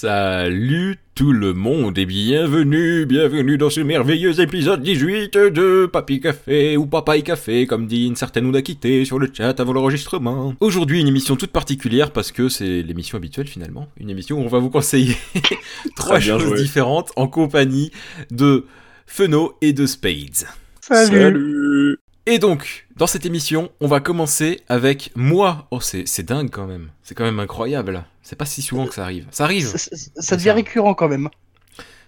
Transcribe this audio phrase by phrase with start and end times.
[0.00, 6.76] Salut tout le monde et bienvenue, bienvenue dans ce merveilleux épisode 18 de Papy Café
[6.76, 10.54] ou Papaye Café comme dit une certaine Oudakité sur le chat avant l'enregistrement.
[10.60, 14.46] Aujourd'hui une émission toute particulière parce que c'est l'émission habituelle finalement, une émission où on
[14.48, 15.16] va vous conseiller
[15.96, 16.62] trois choses joué.
[16.62, 17.90] différentes en compagnie
[18.30, 18.66] de
[19.04, 20.46] Feno et de Spades.
[20.80, 21.98] Salut.
[22.30, 25.66] Et donc, dans cette émission, on va commencer avec moi.
[25.70, 26.90] Oh, c'est c'est dingue quand même.
[27.02, 28.04] C'est quand même incroyable.
[28.22, 29.26] C'est pas si souvent que ça arrive.
[29.30, 31.30] Ça arrive, Ça, ça- ça devient récurrent quand même.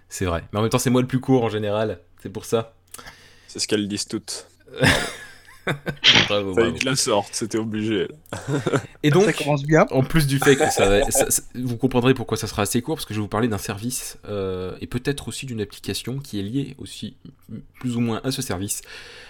[0.09, 0.43] c'est vrai.
[0.53, 1.99] Mais en même temps, c'est moi le plus court en général.
[2.21, 2.75] C'est pour ça.
[3.47, 4.45] C'est ce qu'elles disent toutes.
[6.27, 6.75] Bravo, bravo.
[6.83, 8.07] la sorte, c'était obligé.
[9.03, 9.85] Et ça donc, commence bien.
[9.91, 12.81] en plus du fait que ça, va- ça- ça- vous comprendrez pourquoi ça sera assez
[12.81, 16.17] court, parce que je vais vous parler d'un service euh, et peut-être aussi d'une application
[16.19, 17.15] qui est liée aussi
[17.79, 18.81] plus ou moins à ce service.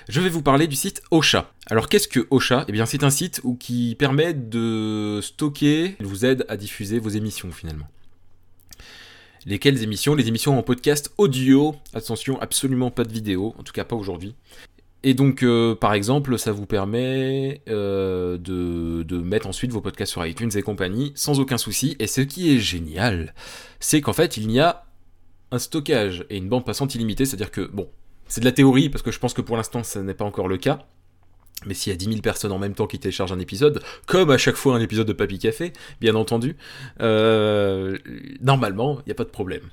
[0.08, 1.52] Je vais vous parler du site Ocha.
[1.68, 2.64] Alors qu'est-ce que Ocha?
[2.68, 7.00] Eh bien, c'est un site où, qui permet de stocker, il vous aide à diffuser
[7.00, 7.88] vos émissions finalement.
[9.46, 10.14] Lesquelles émissions?
[10.14, 11.76] Les émissions en podcast audio.
[11.96, 14.36] Attention, absolument pas de vidéo, en tout cas pas aujourd'hui.
[15.04, 20.26] Et donc, euh, par exemple, ça vous permet euh, de, mettre ensuite vos podcasts sur
[20.26, 21.96] iTunes et compagnie sans aucun souci.
[22.00, 23.34] Et ce qui est génial,
[23.80, 24.86] c'est qu'en fait, il y a
[25.52, 27.26] un stockage et une bande passante illimitée.
[27.26, 27.90] C'est-à-dire que, bon,
[28.28, 30.48] c'est de la théorie, parce que je pense que pour l'instant, ça n'est pas encore
[30.48, 30.86] le cas.
[31.66, 34.32] Mais s'il y a 10 000 personnes en même temps qui téléchargent un épisode, comme
[34.32, 36.58] à chaque fois un épisode de Papy Café, bien entendu,
[37.02, 37.98] euh,
[38.42, 39.64] normalement, il n'y a pas de problème.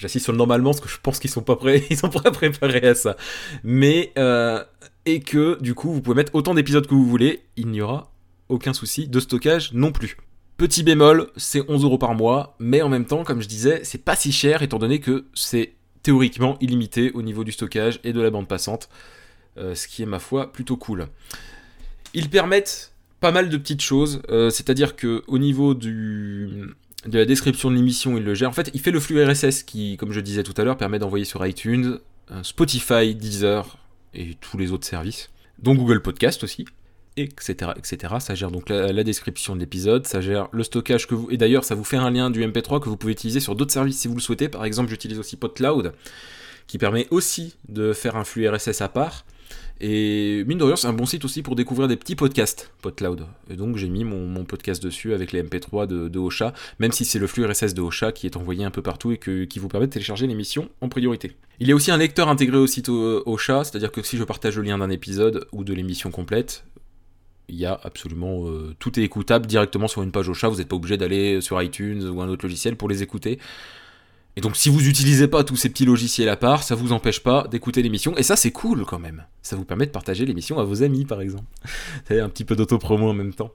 [0.00, 2.30] J'insiste sur le normalement parce que je pense qu'ils sont pas prêts, ils sont pas
[2.30, 3.16] préparés à ça.
[3.62, 4.64] Mais euh,
[5.04, 8.10] et que du coup vous pouvez mettre autant d'épisodes que vous voulez, il n'y aura
[8.48, 10.16] aucun souci de stockage non plus.
[10.56, 14.02] Petit bémol, c'est 11 euros par mois, mais en même temps, comme je disais, c'est
[14.02, 18.20] pas si cher étant donné que c'est théoriquement illimité au niveau du stockage et de
[18.22, 18.88] la bande passante,
[19.58, 21.08] euh, ce qui est ma foi plutôt cool.
[22.14, 26.70] Ils permettent pas mal de petites choses, euh, c'est-à-dire que au niveau du
[27.06, 28.50] de la description de l'émission, il le gère.
[28.50, 30.98] En fait, il fait le flux RSS qui, comme je disais tout à l'heure, permet
[30.98, 31.98] d'envoyer sur iTunes,
[32.30, 33.78] euh, Spotify, Deezer
[34.14, 36.66] et tous les autres services, dont Google Podcast aussi,
[37.16, 38.14] etc., etc.
[38.20, 41.30] Ça gère donc la, description de l'épisode, ça gère le stockage que vous...
[41.30, 43.72] Et d'ailleurs, ça vous fait un lien du MP3 que vous pouvez utiliser sur d'autres
[43.72, 44.48] services si vous le souhaitez.
[44.48, 45.94] Par exemple, j'utilise aussi PodCloud,
[46.66, 49.24] qui permet aussi de faire un flux RSS à part.
[49.82, 53.24] Et mine de rien, c'est un bon site aussi pour découvrir des petits podcasts, PodCloud.
[53.50, 57.04] Et donc j'ai mis mon, podcast dessus avec les MP3 de, de Ocha, même si
[57.04, 59.68] c'est le flux RSS de Ocha qui est envoyé un peu partout et qui vous
[59.68, 61.32] permet de télécharger l'émission en priorité.
[61.60, 64.24] Il y a aussi un lecteur intégré au site O- Ocha, c'est-à-dire que si je
[64.24, 66.64] partage le lien d'un épisode ou de l'émission complète,
[67.48, 70.48] il y a absolument euh, tout est écoutable directement sur une page Ocha.
[70.48, 73.38] Vous n'êtes pas obligé d'aller sur iTunes ou un autre logiciel pour les écouter.
[74.40, 77.20] Et donc si vous n'utilisez pas tous ces petits logiciels à part, ça vous empêche
[77.20, 78.16] pas d'écouter l'émission.
[78.16, 79.26] Et ça c'est cool quand même.
[79.42, 81.44] Ça vous permet de partager l'émission à vos amis par exemple.
[82.08, 83.52] C'est un petit peu d'auto-promo en même temps.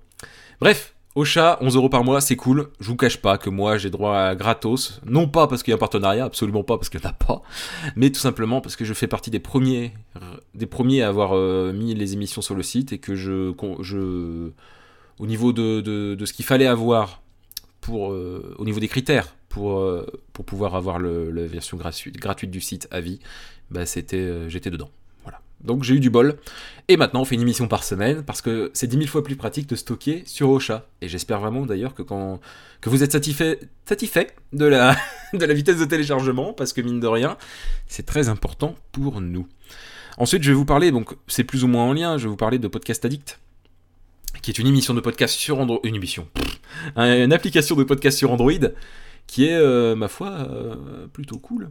[0.62, 2.68] Bref, Ocha, 11 euros par mois, c'est cool.
[2.80, 5.02] Je vous cache pas que moi j'ai droit à gratos.
[5.08, 7.14] Non pas parce qu'il y a un partenariat, absolument pas parce qu'il n'y en a
[7.14, 7.42] pas.
[7.96, 12.14] Mais tout simplement parce que je fais partie des premiers, à avoir euh, mis les
[12.14, 13.54] émissions sur le site et que je,
[15.18, 17.24] au niveau de ce qu'il fallait avoir
[17.82, 22.60] pour, euh, au niveau des critères pour, euh, pour pouvoir avoir la version gratuite, du
[22.60, 23.20] site à vie,
[23.72, 24.90] bah c'était, euh, j'étais dedans.
[25.24, 25.40] Voilà.
[25.64, 26.36] Donc j'ai eu du bol.
[26.90, 29.38] Et maintenant on fait une émission par semaine parce que c'est 10 000 fois plus
[29.38, 30.90] pratique de stocker sur Ocha.
[31.00, 32.42] Et j'espère vraiment d'ailleurs que, quand,
[32.82, 34.98] que vous êtes satisfait, satisfait de, la,
[35.34, 37.38] de la vitesse de téléchargement parce que mine de rien,
[37.88, 39.48] c'est très important pour nous.
[40.18, 42.36] Ensuite, je vais vous parler, donc c'est plus ou moins en lien, je vais vous
[42.36, 43.40] parler de Podcast Addict,
[44.42, 45.80] qui est une émission de podcast sur Android.
[45.86, 46.28] Une émission.
[46.98, 48.52] Une application de podcast sur Android
[49.28, 51.70] qui est, euh, ma foi, euh, plutôt cool.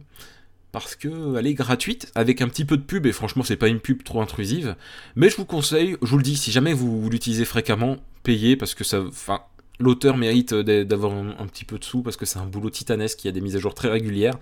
[0.71, 3.69] Parce que elle est gratuite, avec un petit peu de pub, et franchement, c'est pas
[3.69, 4.75] une pub trop intrusive.
[5.15, 8.75] Mais je vous conseille, je vous le dis, si jamais vous, l'utilisez fréquemment, payez, parce
[8.75, 9.01] que ça.
[9.01, 9.39] Enfin,
[9.79, 13.23] l'auteur mérite d'a- d'avoir un, petit peu de sous, parce que c'est un boulot titanesque,
[13.23, 14.37] il y a des mises à jour très régulières.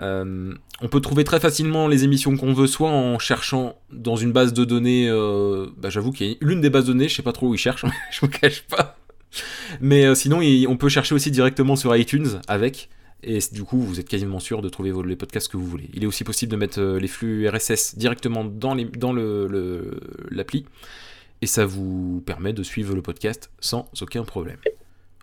[0.00, 4.32] Euh, on peut trouver très facilement les émissions qu'on veut, soit en cherchant dans une
[4.32, 5.08] base de données.
[5.08, 7.48] euh, bah, J'avoue qu'il y a l'une des bases de données, je sais pas trop
[7.48, 8.96] où ils cherchent, je vous cache pas.
[9.80, 12.88] Mais euh, sinon, on peut chercher aussi directement sur iTunes avec.
[13.24, 15.88] Et du coup, vous êtes quasiment sûr de trouver vos- les podcasts que vous voulez.
[15.94, 18.74] Il est aussi possible de mettre euh, les flux RSS directement dans
[20.30, 20.64] l'appli.
[21.40, 24.58] et ça vous permet de suivre le podcast sans aucun problème.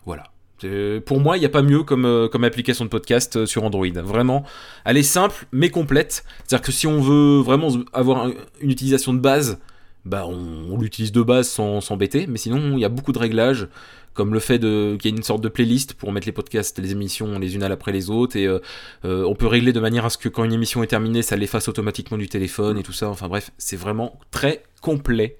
[0.06, 0.24] Voilà.
[0.64, 3.86] Euh, Pour moi, il n'y a pas mieux comme, comme application de podcast sur Android.
[3.94, 4.44] Vraiment,
[4.84, 6.24] elle est simple mais complète.
[6.46, 9.58] C'est-à-dire que si on veut vraiment avoir un- une utilisation de base,
[10.04, 12.26] bah on, on l'utilise de base sans s'embêter.
[12.26, 13.68] Mais sinon, il y a beaucoup de réglages,
[14.14, 16.92] comme le fait qu'il y ait une sorte de playlist pour mettre les podcasts, les
[16.92, 18.36] émissions les unes après les autres.
[18.36, 18.58] Et euh,
[19.04, 21.36] euh, on peut régler de manière à ce que quand une émission est terminée, ça
[21.36, 23.08] l'efface automatiquement du téléphone et tout ça.
[23.08, 25.38] Enfin bref, c'est vraiment très complet.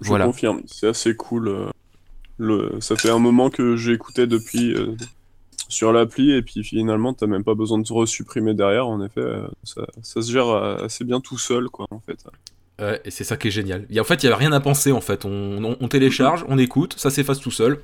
[0.00, 0.26] Je Voilà.
[0.26, 1.48] confirme, c'est assez cool.
[1.48, 1.70] euh,
[2.38, 2.80] Le...
[2.80, 4.96] Ça fait un moment que j'écoutais depuis euh,
[5.68, 8.88] sur l'appli et puis finalement t'as même pas besoin de te resupprimer derrière.
[8.88, 9.22] En effet,
[9.64, 12.24] ça, ça se gère assez bien tout seul, quoi, en fait.
[12.80, 13.86] Ouais, et c'est ça qui est génial.
[13.90, 15.24] Et en fait, il y avait rien à penser en fait.
[15.24, 15.30] On,
[15.64, 17.80] on- on télécharge, on écoute, ça s'efface tout seul.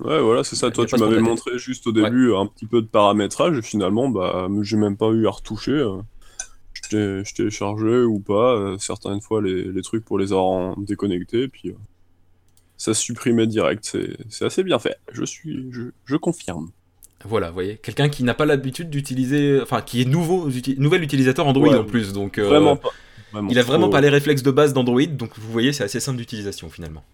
[0.00, 0.66] Ouais, voilà, c'est ça.
[0.66, 3.62] Y a Toi, tu m'avais montré juste au début un petit peu de paramétrage et
[3.62, 5.72] finalement, bah, j'ai même pas eu à retoucher.
[5.72, 5.96] euh.
[6.90, 11.70] Je téléchargeais ou pas, euh, certaines fois les, les trucs pour les avoir déconnectés, puis
[11.70, 11.74] euh,
[12.76, 13.96] ça se supprimait direct.
[14.28, 14.96] C'est assez bien fait.
[15.12, 16.70] Je suis, je, je confirme.
[17.24, 21.46] Voilà, vous voyez, quelqu'un qui n'a pas l'habitude d'utiliser, enfin qui est nouveau, nouvel utilisateur
[21.46, 22.90] Android Ouais, en plus, donc euh, Vraiment pas.
[23.34, 25.84] Vraiment il a vraiment trop- pas les réflexes de base d'Android, donc vous voyez, c'est
[25.84, 27.04] assez simple d'utilisation finalement.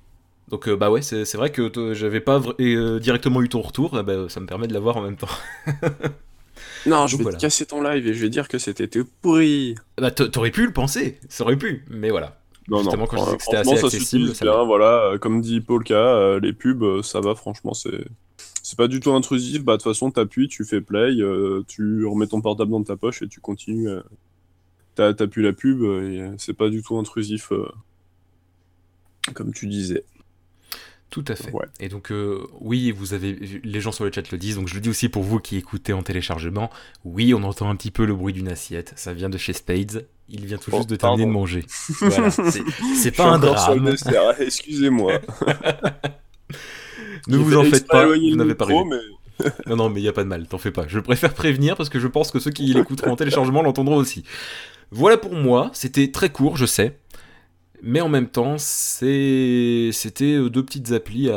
[0.49, 3.97] Donc euh, bah ouais, c'est c'est vrai que j'avais pas euh, directement eu ton retour,
[3.99, 5.29] eh ben, ça me permet de l'avoir en même temps.
[6.87, 7.37] Non, je Donc vais voilà.
[7.39, 9.75] te casser ton live et je vais dire que c'était tout pourri.
[9.99, 12.39] Bah t'a- t'aurais pu le penser, ça aurait pu, mais voilà.
[12.69, 13.07] Non, Justement, non.
[13.09, 15.05] quand je disais que c'était assez accessible, ça bien, voilà.
[15.13, 18.05] euh, Comme dit Polka, euh, les pubs, ça va, franchement, c'est.
[18.63, 22.05] C'est pas du tout intrusif, bah de toute façon t'appuies, tu fais play, euh, tu
[22.05, 23.89] remets ton portable dans ta poche et tu continues.
[23.89, 24.03] euh,
[25.09, 26.01] t'as- T'appuies la pub euh,
[26.31, 27.67] euh, c'est pas du tout intrusif, euh,
[29.35, 30.05] comme tu disais.
[31.11, 31.51] Tout à fait.
[31.51, 31.67] Ouais.
[31.81, 34.75] Et donc, euh, oui, vous avez les gens sur le chat le disent, donc je
[34.75, 36.71] le dis aussi pour vous qui écoutez en téléchargement.
[37.05, 38.93] Oui, on entend un petit peu le bruit d'une assiette.
[38.95, 40.07] Ça vient de chez Spades.
[40.29, 41.65] Il vient tout Oh, juste de terminer de manger.
[42.01, 42.31] Voilà.
[42.31, 43.93] C'est pas un drame.
[44.39, 45.15] excusez-moi.
[47.29, 48.07] Ne vous en fait faites pas.
[48.07, 50.47] Vous n'avez pas mais Non, non, mais il y a pas de mal.
[50.47, 50.87] T'en fais pas.
[50.89, 54.25] Je préfère prévenir parce que je pense que ceux qui l'écouteront en téléchargement l'entendront aussi.
[54.91, 55.71] Voilà pour moi.
[55.73, 56.99] C'était très court, je sais.
[57.83, 61.35] Mais en même temps, c'était euh, deux petites applis à.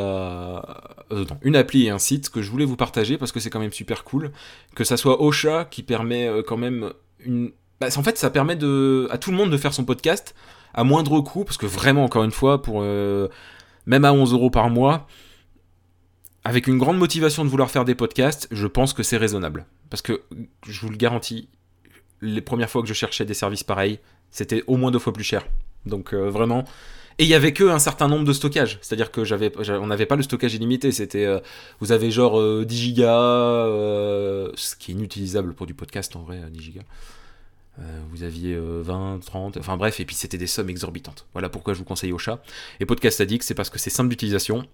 [1.11, 3.49] euh, non, une appli et un site que je voulais vous partager parce que c'est
[3.49, 4.31] quand même super cool.
[4.75, 7.51] Que ça soit Ocha qui permet euh, quand même une.
[7.79, 9.07] Bah, en fait, ça permet de...
[9.09, 10.35] à tout le monde de faire son podcast
[10.73, 12.81] à moindre coût parce que vraiment, encore une fois, pour.
[12.83, 13.29] euh,
[13.85, 15.07] Même à 11 euros par mois,
[16.43, 19.65] avec une grande motivation de vouloir faire des podcasts, je pense que c'est raisonnable.
[19.89, 20.23] Parce que,
[20.67, 21.47] je vous le garantis,
[22.23, 23.99] les premières fois que je cherchais des services pareils,
[24.31, 25.45] c'était au moins deux fois plus cher.
[25.85, 26.63] Donc euh, vraiment.
[27.19, 28.79] Et il y avait que un certain nombre de stockages.
[28.81, 30.91] C'est-à-dire que j'avais, j'a- on n'avait pas le stockage illimité.
[30.91, 31.39] C'était, euh,
[31.79, 36.23] vous avez genre euh, 10 gigas, euh, ce qui est inutilisable pour du podcast en
[36.23, 36.81] vrai, euh, 10 gigas.
[38.11, 41.25] Vous aviez euh, 20, 30, enfin bref, et puis c'était des sommes exorbitantes.
[41.33, 42.39] Voilà pourquoi je vous conseille Ocha.
[42.79, 44.67] Et Podcast Addict, c'est parce que c'est simple d'utilisation,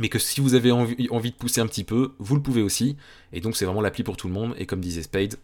[0.00, 2.62] mais que si vous avez envie, envie de pousser un petit peu, vous le pouvez
[2.62, 2.96] aussi.
[3.34, 4.54] Et donc c'est vraiment l'appli pour tout le monde.
[4.56, 5.36] Et comme disait Spade,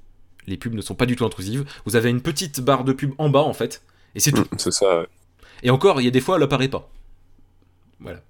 [0.47, 1.65] les pubs ne sont pas du tout intrusives.
[1.85, 3.83] Vous avez une petite barre de pub en bas en fait,
[4.15, 4.43] et c'est tout.
[4.43, 5.01] Mm, c'est ça.
[5.01, 5.07] ouais.
[5.63, 6.89] Et encore, il y a des fois, elle apparaît pas.
[8.01, 8.21] Voilà.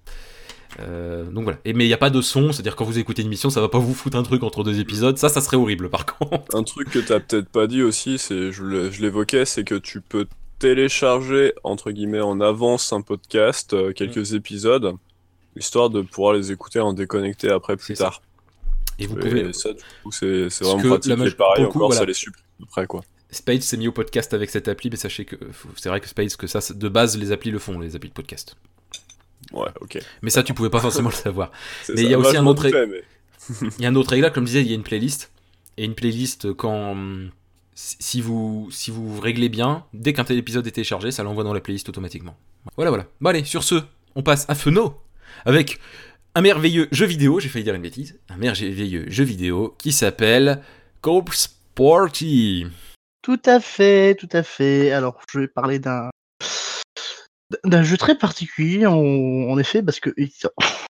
[0.80, 1.58] Euh, donc voilà.
[1.64, 3.60] Et, mais il n'y a pas de son, c'est-à-dire quand vous écoutez une émission, ça
[3.60, 5.16] va pas vous foutre un truc entre deux épisodes.
[5.18, 6.54] Ça, ça serait horrible par contre.
[6.54, 10.26] Un truc que t'as peut-être pas dit aussi, c'est, je l'évoquais, c'est que tu peux
[10.58, 14.94] télécharger entre guillemets en avance un podcast, euh, quelques épisodes,
[15.56, 18.12] histoire de pouvoir les écouter en déconnecté après plus ça.
[19.00, 19.52] Et vous pouvez.
[19.52, 21.16] ça, du coup, c'est vraiment que pratique.
[21.18, 22.00] la Et pareil, pour le coup, encore, voilà.
[22.00, 23.02] ça les supprime après quoi.
[23.32, 25.36] Spades s'est mis au podcast avec cette appli, mais sachez que
[25.76, 28.14] c'est vrai que Spades, que ça, de base, les applis le font, les applis de
[28.14, 28.56] podcast.
[29.52, 29.98] Ouais, ok.
[30.22, 31.50] Mais ça, tu pouvais pas forcément le savoir.
[31.94, 33.02] Mais il y a aussi Bah, je un autre- mais-
[33.78, 35.30] Il y a un autre règle, comme je disais, il y a une playlist.
[35.76, 36.96] Et une playlist, quand.
[37.74, 41.54] Si vous, si vous réglez bien, dès qu'un tel épisode est téléchargé, ça l'envoie dans
[41.54, 42.36] la playlist automatiquement.
[42.76, 43.06] Voilà, voilà.
[43.22, 43.76] Bon, allez, sur ce,
[44.14, 45.00] on passe à Feno
[45.46, 45.78] avec
[46.34, 50.62] un merveilleux jeu vidéo, j'ai failli dire une bêtise, un merveilleux jeu vidéo qui s'appelle
[51.00, 52.66] Corpse Party.
[53.22, 54.92] Tout à fait, tout à fait.
[54.92, 56.10] Alors, je vais parler d'un
[57.64, 60.10] d'un jeu très particulier, en, effet, parce que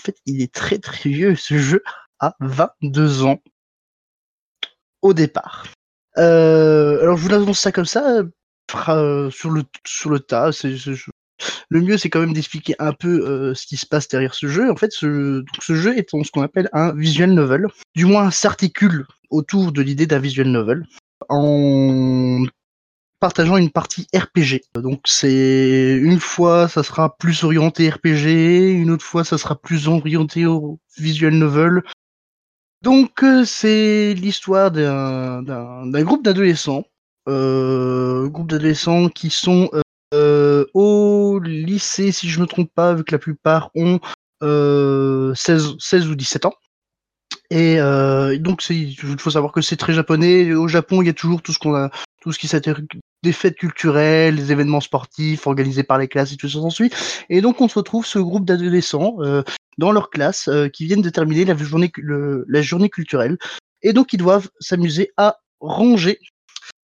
[0.04, 1.36] fait, il est très très vieux.
[1.36, 1.84] Ce jeu
[2.20, 3.40] a 22 ans
[5.04, 5.68] au départ.
[6.18, 8.24] Euh, alors, je vous l'annonce ça comme ça,
[8.90, 10.52] euh, sur le sur le tas.
[11.70, 14.48] Le mieux, c'est quand même d'expliquer un peu euh, ce qui se passe derrière ce
[14.48, 14.72] jeu.
[14.72, 17.68] En fait, ce, jeu est ce qu'on appelle un visual novel.
[17.96, 20.86] Du moins, s'articule autour de l'idée d'un visual novel
[21.30, 22.46] en
[23.20, 24.62] partageant une partie RPG.
[24.76, 29.88] Donc c'est une fois ça sera plus orienté RPG, une autre fois ça sera plus
[29.88, 31.84] orienté au visual novel.
[32.84, 36.86] Donc euh, c'est l'histoire d'un groupe d'adolescents,
[37.28, 39.70] euh, groupe d'adolescents qui sont
[40.74, 44.00] au lycée si je me trompe pas, vu que la plupart ont
[44.44, 46.54] euh, 16, 16 ou 17 ans.
[47.50, 50.54] Et euh, donc il faut savoir que c'est très japonais.
[50.54, 51.90] Au Japon, il y a toujours tout ce qu'on a
[52.22, 52.84] tout ce qui s'intéresse
[53.24, 56.92] des fêtes culturelles, des événements sportifs organisés par les classes et tout ça s'ensuit.
[57.30, 59.44] Et donc on se retrouve ce groupe d'adolescents euh,
[59.78, 63.38] dans leur classe euh, qui viennent de terminer la journée, la journée culturelle.
[63.82, 66.20] Et donc ils doivent s'amuser à ranger.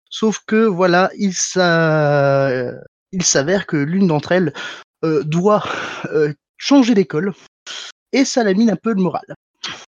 [0.09, 2.71] Sauf que voilà, il, s'a- euh,
[3.13, 4.53] il s'avère que l'une d'entre elles
[5.05, 5.63] euh, doit
[6.11, 7.33] euh, changer d'école.
[8.11, 9.23] Et ça la mine un peu le moral.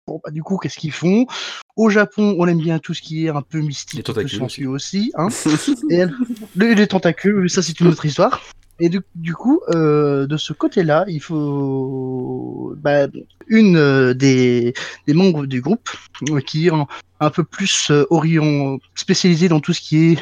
[0.06, 1.26] Bon, bah, du coup, qu'est-ce qu'ils font?
[1.74, 4.28] Au Japon, on aime bien tout ce qui est un peu mystique, Les un peu
[4.28, 5.12] sensueux aussi.
[5.16, 5.28] Hein
[5.90, 6.14] et elle-
[6.54, 8.40] les, les tentacules, ça c'est une autre histoire.
[8.78, 13.06] Et du, du coup, euh, de ce côté-là, il faut bah,
[13.48, 14.74] une euh, des,
[15.06, 15.88] des membres du groupe
[16.30, 16.86] euh, qui est un,
[17.20, 20.18] un peu plus orient, spécialisée dans tout ce qui est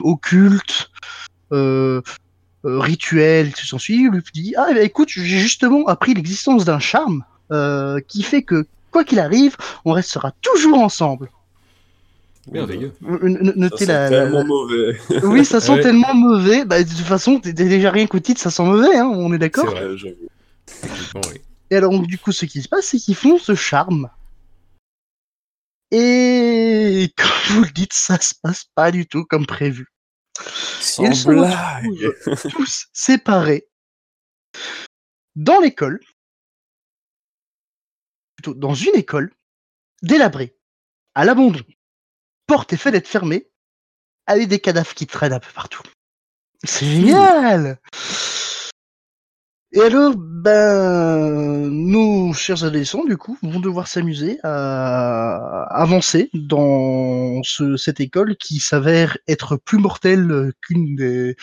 [0.00, 0.90] occulte,
[2.68, 6.78] euh, euh, rituel, tout s'ensuit, lui dit ah bah, écoute, j'ai justement appris l'existence d'un
[6.78, 11.30] charme euh, qui fait que quoi qu'il arrive, on restera toujours ensemble.
[12.50, 12.92] Merveilleux.
[13.02, 13.08] Ça
[13.56, 14.98] Notez sent la, tellement mauvais.
[15.22, 15.82] oui, ça sent Ouais.
[15.82, 16.64] tellement mauvais.
[16.64, 19.74] Bah, de toute façon, déjà rien qu'au titre, ça sent mauvais, hein, on est d'accord.
[20.66, 21.42] C'est vrai.
[21.70, 24.08] Et alors, du coup, ce qui se passe, c'est qu'ils font ce charme.
[25.90, 29.86] Et comme vous le dites, ça se passe pas du tout comme prévu.
[30.80, 33.68] Sans Ils se retrouvent tous séparés.
[35.36, 36.00] Dans l'école,
[38.36, 39.32] plutôt dans une école,
[40.02, 40.56] délabrée,
[41.14, 41.64] à l'abandon,
[42.46, 43.50] porte et fenêtres fermées,
[44.26, 45.82] avec des cadavres qui traînent un peu partout.
[46.64, 47.80] C'est génial
[49.72, 57.76] Et alors, ben, nos chers adolescents, du coup, vont devoir s'amuser à avancer dans ce,
[57.76, 61.36] cette école qui s'avère être plus mortelle qu'une des,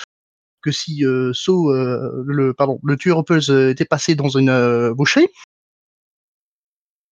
[0.66, 5.30] que si euh, euh, le pardon, le tueur euh, était passé dans une euh, boucherie.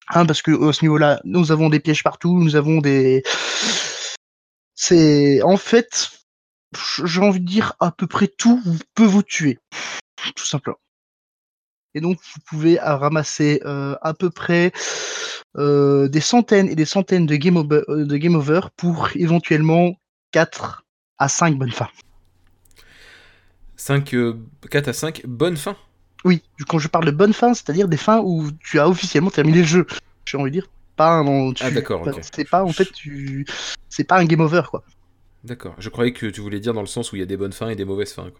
[0.10, 3.24] Hein, parce que à ce niveau-là, nous avons des pièges partout, nous avons des.
[4.76, 6.12] C'est en fait,
[7.06, 8.62] j'ai envie de dire à peu près tout
[8.96, 9.60] peut vous tuer,
[10.36, 10.78] tout simplement.
[11.96, 14.72] Et donc vous pouvez euh, ramasser euh, à peu près
[15.58, 19.94] euh, des centaines et des centaines de game over, de game over pour éventuellement
[20.32, 20.84] 4
[21.20, 21.90] à 5 bonnes fins.
[23.76, 24.16] 5,
[24.70, 25.76] 4 à 5, bonne fin.
[26.26, 29.60] Oui, quand je parle de bonnes fins, c'est-à-dire des fins où tu as officiellement terminé
[29.60, 29.86] le jeu.
[30.26, 31.52] J'ai envie de dire, pas un.
[31.54, 32.08] tu- Ah, d'accord.
[32.32, 33.46] C'est pas en fait, tu,
[33.90, 34.84] c'est pas un game over quoi.
[35.44, 35.76] D'accord.
[35.80, 37.52] Je croyais que tu voulais dire dans le sens où il y a des bonnes
[37.52, 38.30] fins et des mauvaises fins.
[38.30, 38.40] Quoi.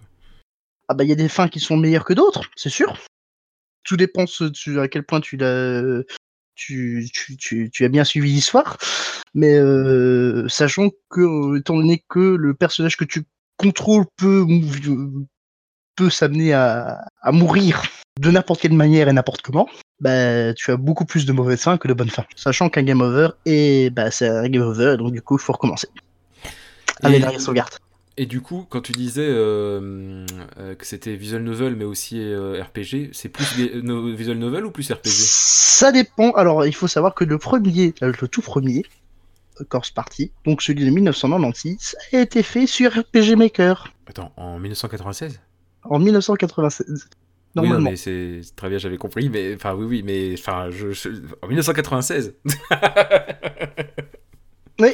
[0.88, 2.98] Ah bah il y a des fins qui sont meilleures que d'autres, c'est sûr.
[3.84, 6.04] Tout dépend à quel point tu l'as,
[6.56, 8.78] tu, tu, tu, tu as bien suivi l'histoire.
[9.34, 13.24] Mais euh, sachant que, euh, étant donné que le personnage que tu
[13.58, 14.46] contrôles peut
[15.96, 17.84] peut s'amener à, à mourir
[18.20, 19.68] de n'importe quelle manière et n'importe comment,
[20.00, 22.26] bah tu as beaucoup plus de mauvaises fins que de bonnes fins.
[22.36, 25.54] Sachant qu'un game over et bah c'est un game over, donc du coup il faut
[25.54, 25.88] recommencer.
[27.02, 27.74] Avec Et- l'arrière sauvegarde.
[28.16, 30.24] Et du coup, quand tu disais euh,
[30.60, 33.46] euh, que c'était visual novel mais aussi euh, RPG, c'est plus
[34.16, 36.32] visual novel ou plus RPG Ça dépend.
[36.34, 38.84] Alors, il faut savoir que le premier, le tout premier,
[39.70, 45.40] Corse Party, donc celui de 1996, a été fait sur RPG Maker Attends, en 1996
[45.86, 46.86] en 1996.
[46.90, 47.00] Oui,
[47.56, 47.84] Normalement.
[47.86, 50.92] non, mais c'est c'est très bien, j'avais compris, mais enfin oui, oui, mais enfin, je,
[50.92, 51.10] je-
[51.42, 52.34] en 1996.
[54.80, 54.90] Oui.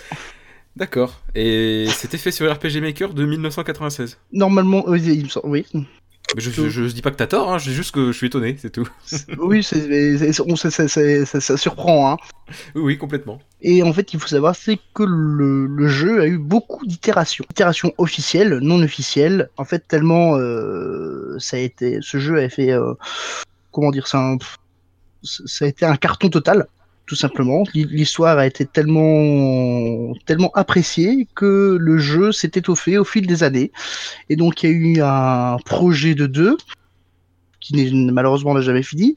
[0.80, 1.20] D'accord.
[1.36, 4.18] Et c'était fait sur RPG Maker de 1996.
[4.32, 5.66] Normalement, euh, il me semble- oui.
[5.74, 8.18] Mais je, je, je dis pas que t'as tort, hein, je dis juste que je
[8.18, 8.88] suis étonné, c'est tout.
[9.40, 9.68] oui,
[10.48, 12.12] on- ça, ça surprend.
[12.14, 12.18] Hein.
[12.76, 13.40] Oui, oui, complètement.
[13.62, 17.44] Et en fait, il faut savoir, c'est que le, le jeu a eu beaucoup d'itérations.
[17.50, 19.50] Itérations officielles, non officielles.
[19.58, 22.94] En fait, tellement euh, ça a été, ce jeu a fait, euh,
[23.72, 24.38] comment dire ça, un-
[25.24, 26.68] ça a été un carton total,
[27.10, 27.64] tout simplement.
[27.74, 33.42] L'hi- L'histoire a été tellement, tellement appréciée que le jeu s'est étoffé au fil des
[33.44, 33.72] années.
[34.30, 36.56] Et donc, il y a eu un projet de deux
[37.60, 39.16] qui n'est malheureusement n'a jamais fini.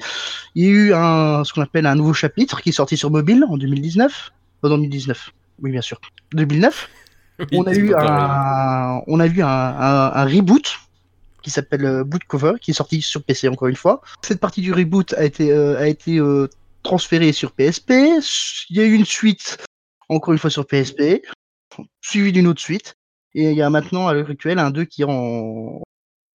[0.54, 3.10] Il y a eu un, ce qu'on appelle un nouveau chapitre qui est sorti sur
[3.10, 4.32] mobile en 2019.
[4.64, 5.30] Euh, en 2019.
[5.60, 6.00] Oui, bien sûr.
[6.32, 6.88] 2009.
[7.40, 10.78] Oui, on a eu un, on a eu un, un- un reboot
[11.42, 14.00] qui s'appelle euh, Boot Cover, qui est sorti sur PC encore une fois.
[14.22, 16.48] Cette partie du reboot a été, euh, a été euh,
[16.82, 17.90] transférée sur PSP.
[18.70, 19.58] Il y a eu une suite,
[20.08, 21.22] encore une fois sur PSP,
[22.00, 22.94] suivie d'une autre suite.
[23.34, 25.80] Et il y a maintenant, à l'heure actuelle, un 2 qui est en,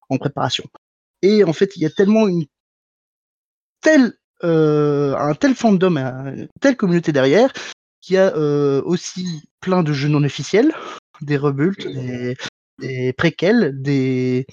[0.10, 0.64] en préparation.
[1.22, 2.46] Et en fait, il y a tellement une
[3.82, 4.14] telle,
[4.44, 7.52] euh, un tel fandom, une telle communauté derrière,
[8.02, 10.74] qu'il y a euh, aussi plein de jeux non officiels,
[11.22, 12.36] des rebults, des,
[12.80, 14.46] des préquels, des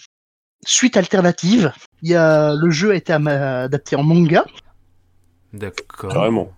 [0.67, 1.73] suites alternatives.
[2.03, 4.45] Il y a, le jeu a été adapté en manga,
[5.55, 6.13] D'accord.
[6.13, 6.53] Carrément.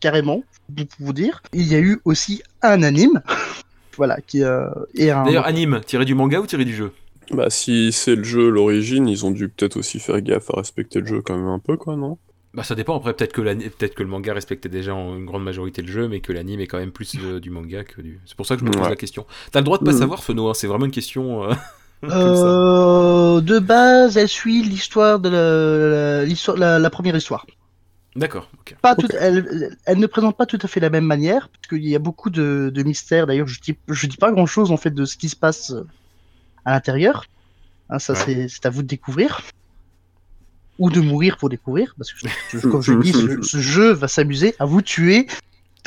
[0.00, 0.42] carrément,
[0.74, 1.42] pour vous dire.
[1.52, 3.20] Il y a eu aussi un anime,
[3.96, 5.24] voilà, qui euh, est un...
[5.24, 6.92] D'ailleurs, anime, tiré du manga ou tiré du jeu
[7.30, 11.00] Bah, si c'est le jeu, l'origine, ils ont dû peut-être aussi faire gaffe à respecter
[11.00, 12.18] le jeu quand même un peu, quoi, non?
[12.54, 15.42] Bah ça dépend, après peut-être que, peut-être que le manga respectait déjà en une grande
[15.42, 18.20] majorité le jeu, mais que l'anime est quand même plus euh, du manga que du...
[18.26, 18.90] C'est pour ça que je me pose Ouais.
[18.90, 19.24] la question.
[19.52, 19.98] T'as le droit de pas Mhm.
[19.98, 21.44] savoir, Feno, hein, c'est vraiment une question...
[21.44, 21.54] euh,
[22.02, 22.18] comme ça.
[22.18, 26.26] Euh, de base, elle suit l'histoire de la,
[26.58, 27.46] la, la première histoire.
[28.14, 28.76] D'accord, ok.
[28.82, 31.88] Pas tout, elle, elle ne présente pas tout à fait la même manière, parce qu'il
[31.88, 33.26] y a beaucoup de, de mystères.
[33.26, 35.70] D'ailleurs, je dis, je dis pas grand chose en fait de ce qui se passe
[35.70, 35.86] euh,
[36.66, 37.24] à l'intérieur.
[37.88, 38.46] Hein, ça, Ouais.
[38.48, 39.40] c'est- à vous de découvrir.
[40.78, 44.08] Ou de mourir pour découvrir, parce que, comme je le dis, ce, ce jeu va
[44.08, 45.26] s'amuser à vous tuer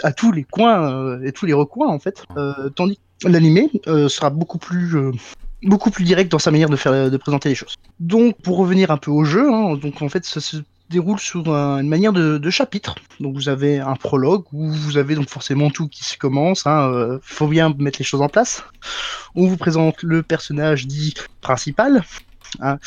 [0.03, 2.23] à tous les coins euh, et tous les recoins en fait.
[2.37, 5.11] Euh, tandis que l'animé euh, sera beaucoup plus euh,
[5.63, 7.75] beaucoup plus direct dans sa manière de faire de présenter les choses.
[7.99, 10.57] Donc pour revenir un peu au jeu, hein, donc en fait ça se
[10.89, 12.95] déroule sur un- une manière de, de chapitre.
[13.19, 16.65] Donc vous avez un prologue où vous avez donc forcément tout qui se commence.
[16.67, 18.63] Hein, euh, faut bien mettre les choses en place.
[19.35, 22.03] On vous présente le personnage dit principal,
[22.61, 22.77] hein,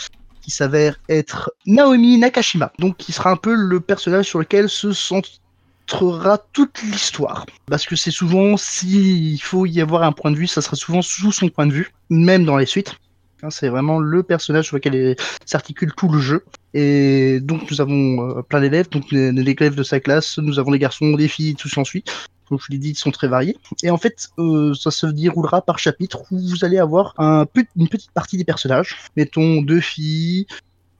[0.42, 2.72] qui s'avère être Naomi Nakashima.
[2.78, 7.46] Donc qui sera un peu le personnage sur lequel se centrera toute l'histoire.
[7.66, 11.02] Parce que c'est souvent, s'il faut y avoir un point de vue, ça sera souvent
[11.02, 12.94] sous son point de vue, même dans les suites.
[13.42, 16.44] Hein, c'est vraiment le personnage sur lequel s'articule tout le jeu.
[16.74, 20.72] Et donc nous avons euh, plein d'élèves, donc les, élèves de sa classe, nous avons
[20.72, 22.04] des garçons, des filles, tout s'ensuit.
[22.48, 23.56] Comme je l'ai dit, ils sont très variés.
[23.82, 28.10] Et en fait, euh, ça se déroulera par chapitre où vous allez avoir une petite
[28.12, 28.96] partie des personnages.
[29.16, 30.46] Mettons deux filles,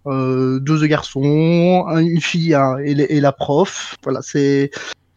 [0.06, 3.96] euh, deux garçons, un- une fille et, la- prof.
[4.02, 4.70] Voilà, c'est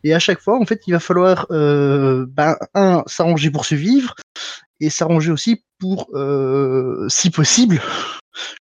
[0.03, 4.15] et à chaque fois, en fait, il va falloir ben, un s'arranger pour survivre
[4.81, 7.81] et s'arranger aussi pour, euh, si possible,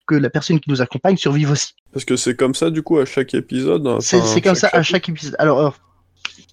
[0.06, 1.72] que la personne qui nous accompagne survive aussi.
[1.92, 3.86] Parce que c'est comme ça, du coup, à chaque épisode.
[3.86, 5.34] hein, C'est comme ça à chaque épisode.
[5.38, 5.76] Alors,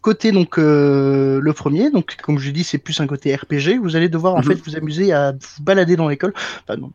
[0.02, 3.78] côté donc euh, le premier, donc comme je dis, c'est plus un côté RPG.
[3.82, 4.44] Vous allez devoir en Mhm.
[4.46, 6.34] fait vous amuser à vous balader dans l'école.
[6.64, 6.92] Enfin, non,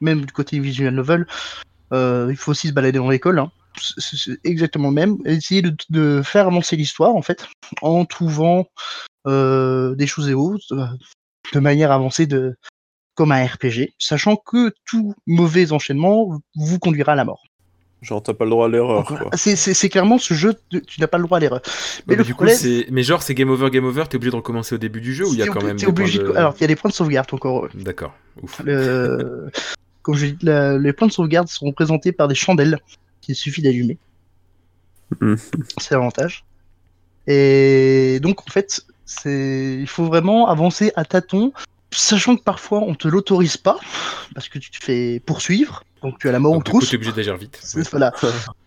[0.00, 1.26] même du côté visual novel,
[1.92, 3.38] euh, il faut aussi se balader dans l'école.
[3.38, 3.50] Hein.
[3.98, 5.18] C'est- exactement le même.
[5.26, 7.46] Essayer de, de faire avancer l'histoire en fait
[7.82, 8.66] en trouvant
[9.26, 10.74] euh, des choses et autres
[11.52, 12.56] de manière avancée de
[13.14, 17.42] comme un RPG, sachant que tout mauvais enchaînement vous conduira à la mort.
[18.02, 19.08] Genre, t'as pas le droit à l'erreur.
[19.34, 21.62] C'est- clairement ce jeu, tu tu n'as pas le droit à l'erreur.
[22.06, 25.00] Mais Ouais, problème, genre, c'est game over, game over, t'es obligé de recommencer au début
[25.00, 26.66] du jeu ou il y a quand même des obligé de- Alors, il y a
[26.66, 27.68] des points de sauvegarde encore.
[27.74, 28.60] D'accord, ouf.
[28.64, 29.50] Le...
[30.02, 32.78] Comme je dis, la- les points de sauvegarde sont représentés par des chandelles
[33.22, 33.96] qu'il suffit d'allumer.
[35.20, 35.36] Mhm.
[35.78, 36.44] C'est l'avantage.
[37.26, 41.52] Et donc, en fait, c'est il faut vraiment avancer à tâtons,
[41.90, 43.78] sachant que parfois on te l'autorise pas,
[44.34, 46.90] parce que tu te fais poursuivre, donc tu as la mort aux Donc, coup, trousses.
[46.90, 47.58] t'es obligé d'agir vite.
[47.62, 48.12] C'est- Voilà.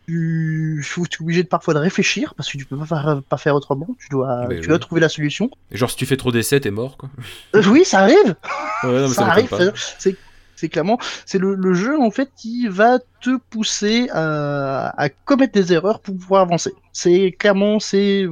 [0.08, 3.38] tu, tu es obligé de parfois de réfléchir parce que tu peux pas faire, pas
[3.38, 3.88] faire autrement.
[4.00, 4.68] Tu dois, Mais tu oui.
[4.70, 5.50] dois trouver la solution.
[5.72, 7.10] Et Genre, si tu fais trop d'essais, t'es mort, quoi.
[7.56, 8.36] Euh, oui, ça arrive.
[8.84, 9.52] Ouais, non, mais ça ça arrive.
[9.52, 9.78] m'étonne pas.
[10.00, 10.16] C'est,
[10.60, 16.02] c'est clairement, c'est le, jeu en fait qui va te pousser à, commettre des erreurs
[16.02, 16.74] pour pouvoir avancer.
[16.92, 18.28] C'est clairement, c'est,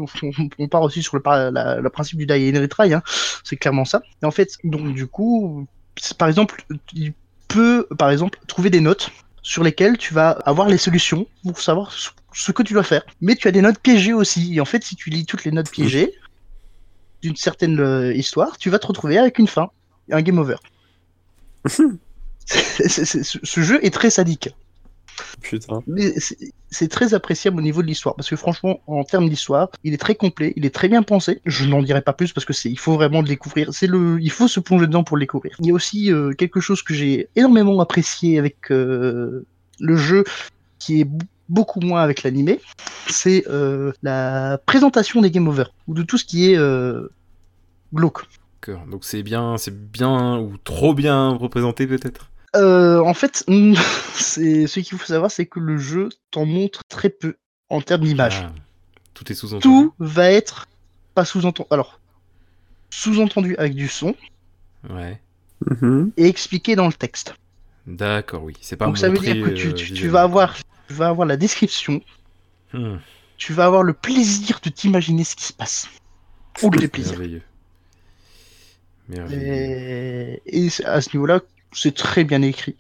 [0.60, 2.94] on, part aussi sur le, principe du die and retry.
[2.94, 3.02] Hein.
[3.44, 4.02] C'est clairement ça.
[4.22, 5.66] Et en fait, donc du coup,
[6.18, 7.14] par exemple, il
[7.48, 9.10] peut, par exemple, trouver des notes
[9.42, 13.04] sur lesquelles tu vas avoir les solutions pour savoir ce- ce que tu dois faire.
[13.22, 14.56] Mais tu as des notes piégées aussi.
[14.56, 16.14] Et en fait, si tu lis toutes les notes piégées
[17.22, 19.70] d'une certaine euh, histoire, tu vas te retrouver avec une fin,
[20.12, 20.58] un game over.
[22.48, 24.50] Ce jeu est très sadique,
[25.42, 25.82] Putain.
[25.88, 26.14] mais
[26.70, 29.98] c'est très appréciable au niveau de l'histoire parce que franchement, en termes d'histoire, il est
[29.98, 31.42] très complet, il est très bien pensé.
[31.46, 33.74] Je n'en dirai pas plus parce que c'est, il faut vraiment le découvrir.
[33.74, 35.56] C'est le, il faut se plonger dedans pour le découvrir.
[35.60, 39.46] Il y a aussi euh, quelque chose que j'ai énormément apprécié avec euh,
[39.80, 40.24] le jeu,
[40.80, 41.08] qui est
[41.50, 42.60] beaucoup moins avec l'animé,
[43.08, 46.60] c'est euh, la présentation des game over ou de tout ce qui est
[47.94, 48.24] glauque.
[48.92, 52.30] Donc c'est bien, c'est bien ou trop bien représenté peut-être?
[52.56, 53.44] Euh, en fait,
[54.16, 57.36] c'est ce qu'il faut savoir, c'est que le jeu t'en montre très peu
[57.70, 58.42] en termes d'image.
[58.46, 58.52] Ah,
[59.14, 59.62] tout est sous-entendu.
[59.64, 60.68] Tout va être
[61.14, 61.68] pas sous-entendu.
[61.72, 62.00] Alors,
[62.90, 64.16] sous-entendu avec du son
[64.90, 65.20] Ouais.
[65.82, 66.12] Mhm.
[66.18, 67.34] et expliqué dans le texte.
[67.88, 68.54] D'accord, oui.
[68.62, 70.14] C'est pas Donc ça veut dire que tu, euh, tu- tu visuellement.
[70.14, 70.56] vas avoir,
[70.88, 72.02] tu vas avoir la description,
[72.74, 72.98] Hmm,
[73.38, 75.88] tu vas avoir le plaisir de t'imaginer ce qui se passe.
[76.64, 77.12] Ou le déplaisir.
[77.14, 77.42] merveilleux.
[79.10, 80.40] Merveilleux.
[80.46, 81.40] Et, à ce niveau-là,
[81.78, 82.76] c'est très bien écrit.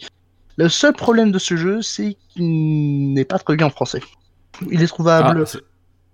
[0.58, 4.02] Le seul problème de ce jeu, c'est qu'il n'est pas traduit en français.
[4.72, 5.48] Il est Ah, trouvable.
[5.48, 5.60] c'est-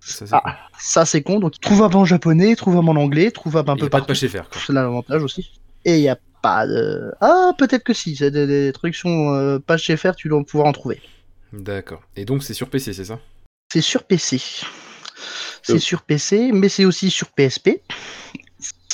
[0.01, 0.35] ça, c'est
[0.99, 1.39] Ah, c'est con.
[1.39, 4.07] Donc, trouvable en japonais, trouvable en anglais, trouvable un peu a pas de partout.
[4.07, 4.49] pas chez faire.
[4.49, 4.61] Quoi.
[4.65, 5.51] C'est l'avantage aussi.
[5.85, 7.13] Et il n'y a pas de.
[7.21, 8.17] Ah, peut-être que si.
[8.17, 11.01] C'est des, des traductions euh, pas chez faire, tu dois pouvoir en trouver.
[11.53, 12.01] D'accord.
[12.17, 13.19] Et donc c'est sur PC, c'est ça?
[13.71, 14.41] C'est sur PC.
[15.61, 15.79] C'est Oh.
[15.79, 17.81] sur PC, mais c'est aussi sur PSP.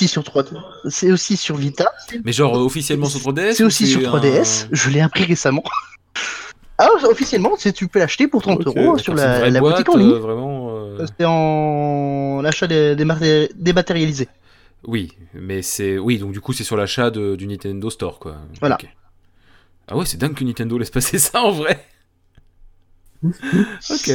[0.08, 0.48] Sur 3D.
[0.88, 1.90] C'est aussi sur Vita.
[2.24, 4.64] Mais genre euh, officiellement sur 3DS C'est aussi sur 3DS.
[4.64, 5.62] un- Je l'ai appris récemment.
[6.82, 10.12] Ah, officiellement, tu peux l'acheter pour 30 Ok, euros sur la, boîte, boutique en ligne.
[10.12, 10.68] euh, vraiment.
[10.70, 14.28] euh, C'est en l'achat dématérialisé.
[14.86, 18.36] Oui, mais c'est oui, donc du coup c'est sur l'achat du Nintendo Store quoi.
[18.60, 18.78] Voilà.
[19.88, 21.84] Ah ouais, c'est dingue que Nintendo laisse passer ça en vrai.
[23.22, 24.10] ok.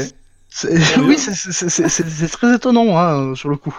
[1.03, 3.75] Oui, c'est très étonnant hein, sur le coup.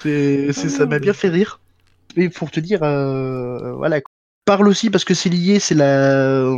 [0.00, 1.60] C'est- ça m'a bien fait rire.
[2.16, 4.00] Et pour te dire, euh, voilà.
[4.44, 6.54] Parle aussi parce que c'est lié, c'est la,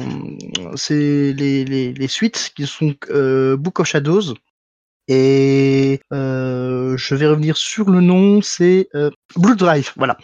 [0.75, 4.35] c'est les, les, les suites qui sont euh, Book of Shadows
[5.07, 10.19] et euh, je vais revenir sur le nom, c'est euh, Blue Drive, voilà.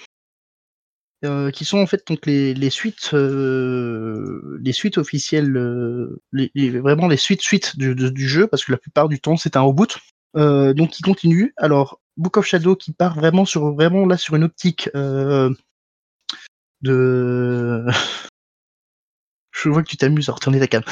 [1.53, 5.53] Qui sont en fait donc les, les suites les suites officielles
[6.33, 9.57] les, vraiment les suites suites du, du jeu parce que la plupart du temps c'est
[9.57, 9.98] un reboot
[10.35, 14.44] donc qui continue alors Book of Shadow qui part vraiment sur vraiment là sur une
[14.44, 15.53] optique euh,
[16.83, 17.87] de
[19.53, 20.83] je vois que tu t'amuses à retourner ta cam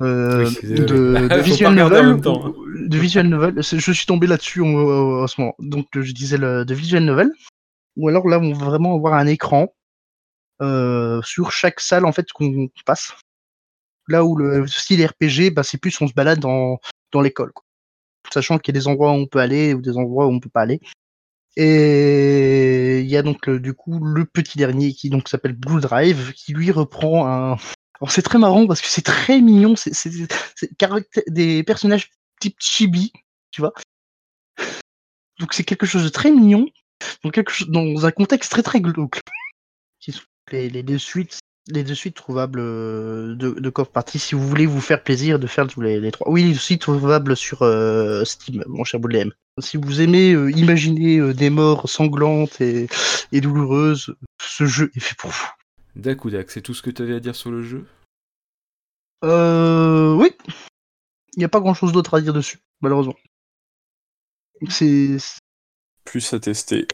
[0.00, 0.84] euh, Oui, de,
[1.28, 5.54] de visual novel ou- de visual novel je suis tombé là-dessus en, ce moment.
[5.58, 7.30] Donc je disais le, de visual novel.
[7.96, 9.72] Ou alors là on va vraiment avoir un écran
[10.62, 13.12] euh, sur chaque salle en fait qu'on passe.
[14.08, 16.78] Là où le style RPG, bah, c'est plus on se balade dans,
[17.10, 17.63] dans l'école, quoi.
[18.32, 20.40] Sachant qu'il y a des endroits où on peut aller ou des endroits où on
[20.40, 20.80] peut pas aller.
[21.56, 25.80] Et il y a donc le- du coup le petit dernier qui donc s'appelle Blue
[25.80, 27.56] Drive, qui lui reprend un.
[28.00, 29.92] Alors c'est très marrant parce que c'est très mignon, c'est
[31.28, 32.10] des personnages
[32.40, 33.12] type chibi,
[33.50, 33.72] tu vois.
[35.40, 36.66] Donc c'est quelque chose de très mignon,
[37.68, 39.20] dans un contexte très très glauque.
[40.52, 44.80] Les, les suites les deux suites trouvables euh, de, de Party si vous voulez vous
[44.80, 46.30] faire plaisir de faire tous les, les trois.
[46.30, 49.26] Oui, aussi trouvables sur euh, Steam, mon cher Baudelaire.
[49.60, 52.88] Si vous aimez euh, imaginer euh, des morts sanglantes et,
[53.32, 55.48] et douloureuses, ce jeu est fait pour vous.
[55.96, 57.86] Dakudak, c'est tout ce que tu avais à dire sur le jeu?
[59.24, 60.32] Euh, oui.
[61.36, 63.16] Il n'y a pas grand chose d'autre à dire dessus, malheureusement.
[64.68, 65.16] C'est
[66.04, 66.86] Plus à tester.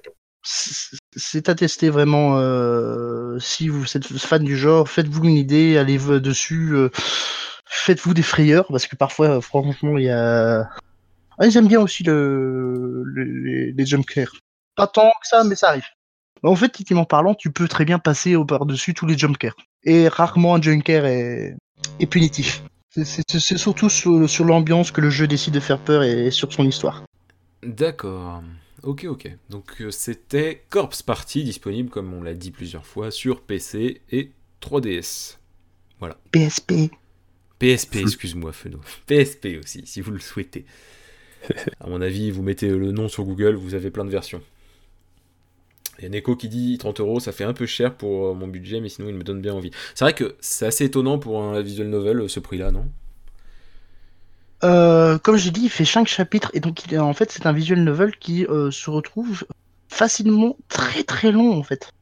[0.42, 2.38] C'est à tester vraiment.
[2.38, 6.90] euh, si vous êtes fan du genre, faites-vous une idée, allez dessus, euh,
[7.66, 10.68] faites-vous des frayeurs parce que parfois, euh, franchement, il y a.
[11.38, 14.32] Ah, ils aiment bien aussi le, le- les, les jumpscares.
[14.76, 15.84] Pas tant que ça, mais ça arrive.
[16.42, 19.54] En fait, techniquement parlant, tu peux très bien passer au par-dessus tous les jumpscares.
[19.84, 21.56] Et rarement un jumpscare est,
[21.98, 22.62] est punitif.
[22.90, 26.64] C'est- surtout sur, sur l'ambiance que le jeu décide de faire peur et sur son
[26.64, 27.04] histoire.
[27.62, 28.42] D'accord.
[28.82, 29.30] Ok, ok.
[29.50, 34.30] Donc euh, c'était Corpse Party, disponible, comme on l'a dit plusieurs fois, sur PC et
[34.62, 35.36] 3DS.
[36.32, 36.90] PSP.
[37.58, 38.80] PSP, excuse-moi, Feno.
[39.06, 40.64] PSP aussi, si vous le souhaitez.
[41.80, 44.42] À mon avis, vous mettez le nom sur Google, vous avez plein de versions.
[45.98, 48.34] Il y a Neko qui dit 30 euros, ça fait un peu cher pour euh,
[48.34, 49.70] mon budget, mais sinon il me donne bien envie.
[49.94, 52.86] C'est vrai que c'est assez étonnant pour un visual novel, euh, ce prix-là, non?
[54.62, 57.46] Euh, comme j'ai dit, il fait 5 chapitres et donc il est, en fait c'est
[57.46, 59.44] un visual novel qui euh, se retrouve
[59.88, 61.92] facilement très très long en fait.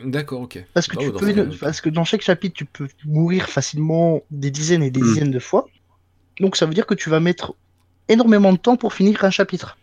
[0.00, 0.62] D'accord, ok.
[0.74, 4.22] Parce que Ah tu peux, ce parce que dans chaque chapitre tu peux mourir facilement
[4.30, 5.04] des dizaines et des Mm.
[5.04, 5.66] dizaines de fois.
[6.40, 7.54] Donc ça veut dire que tu vas mettre
[8.08, 9.78] énormément de temps pour finir un chapitre.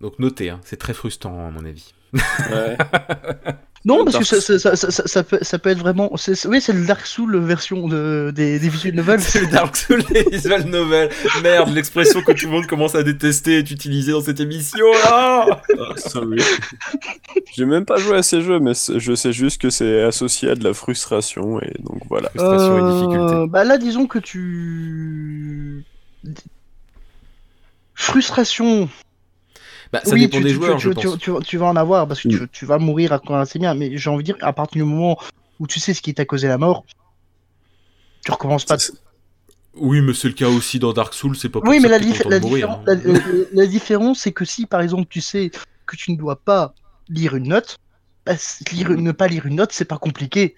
[0.00, 1.94] Donc notez, hein, c'est très frustrant à mon avis.
[2.12, 2.76] Ouais.
[3.86, 6.10] Non, parce que ça, ça, ça, ça- ça peut, ça peut être vraiment.
[6.46, 9.20] Oui, c'est le Dark Souls version de, des, des visual novels.
[9.22, 11.10] C'est le Dark Souls des visual novels.
[11.42, 15.46] Merde, l'expression que tout le monde commence à détester est utilisée dans cette émission là.
[15.78, 15.94] Ah.
[17.54, 20.54] J'ai même pas joué à ces jeux, mais je sais juste que c'est associé à
[20.54, 22.30] de la frustration, et donc voilà.
[22.30, 23.50] Frustration et Euh, difficulté.
[23.50, 25.84] Bah là, disons que tu.
[27.94, 28.88] Frustration.
[29.94, 31.18] Bah, ça oui, dépend tu, des tu- joueurs, tu, je tu- pense.
[31.18, 32.38] tu- tu vas en avoir parce que Mm.
[32.38, 33.20] tu, tu vas mourir à
[33.54, 33.74] bien.
[33.74, 35.16] Mais j'ai envie de dire, à partir du moment
[35.60, 36.84] où tu sais ce qui t'a causé la mort,
[38.24, 38.76] tu recommences pas.
[38.78, 38.92] C'est-
[39.76, 41.98] Oui, mais c'est le cas aussi dans Dark Souls, c'est pas pour Oui, mais la,
[42.00, 42.98] dif- content la, de mourir, différen- hein.
[43.04, 45.50] la- la- la différence, c'est que si par exemple tu sais
[45.86, 46.74] que tu ne dois pas
[47.08, 47.76] lire une note,
[48.26, 48.34] bah,
[48.72, 50.54] lire, ne pas lire une note, c'est pas compliqué.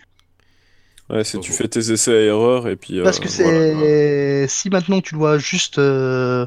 [1.08, 3.00] Ouais, c'est tu fais tes essais à erreur, et puis.
[3.02, 4.48] Parce euh, que c'est voilà.
[4.48, 6.46] si maintenant tu dois juste euh,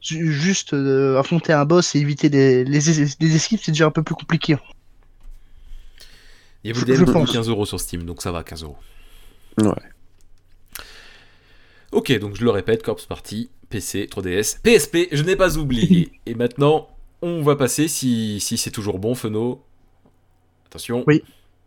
[0.00, 3.90] juste euh, affronter un boss et éviter des, les, es- les esquives, c'est déjà un
[3.90, 4.56] peu plus compliqué.
[6.64, 7.32] Il y a je- vous je DM pense.
[7.32, 8.76] 15 euros sur Steam, donc ça va, 15 euros.
[9.60, 9.72] Ouais.
[11.92, 16.12] Ok, donc je le répète, Corpse Party, PC, 3DS, PSP, je n'ai pas oublié.
[16.26, 16.88] Et maintenant,
[17.22, 19.62] on va passer, si, si c'est toujours bon, Feno.
[20.66, 21.04] Attention.
[21.06, 21.22] Oui.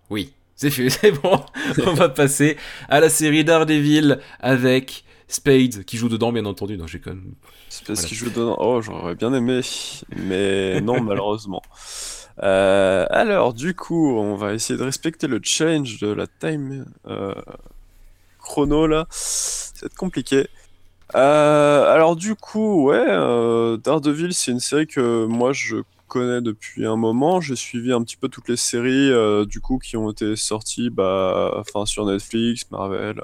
[0.10, 1.44] Oui, c'est fait, c'est bon.
[1.86, 6.78] on va passer à la série Daredevil avec Spade qui joue dedans, bien entendu.
[6.78, 7.34] Non, j'ai quand même.
[7.70, 8.10] C'est parce Voilà.
[8.10, 8.56] que je donne.
[8.60, 9.62] Oh, j'aurais bien aimé,
[10.16, 11.62] mais non, malheureusement.
[12.44, 17.34] Euh, alors, du coup, on va essayer de respecter le challenge de la time euh,
[18.40, 19.08] chrono là.
[19.84, 20.48] Être compliqué.
[21.16, 23.06] Euh, alors, du coup, ouais,
[23.84, 27.42] Daredevil, c'est une série que moi je connais depuis un moment.
[27.42, 29.12] J'ai suivi un petit peu toutes les séries
[29.46, 33.22] du coup qui ont été sorties, bah, enfin sur Netflix, Marvel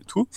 [0.00, 0.28] et tout.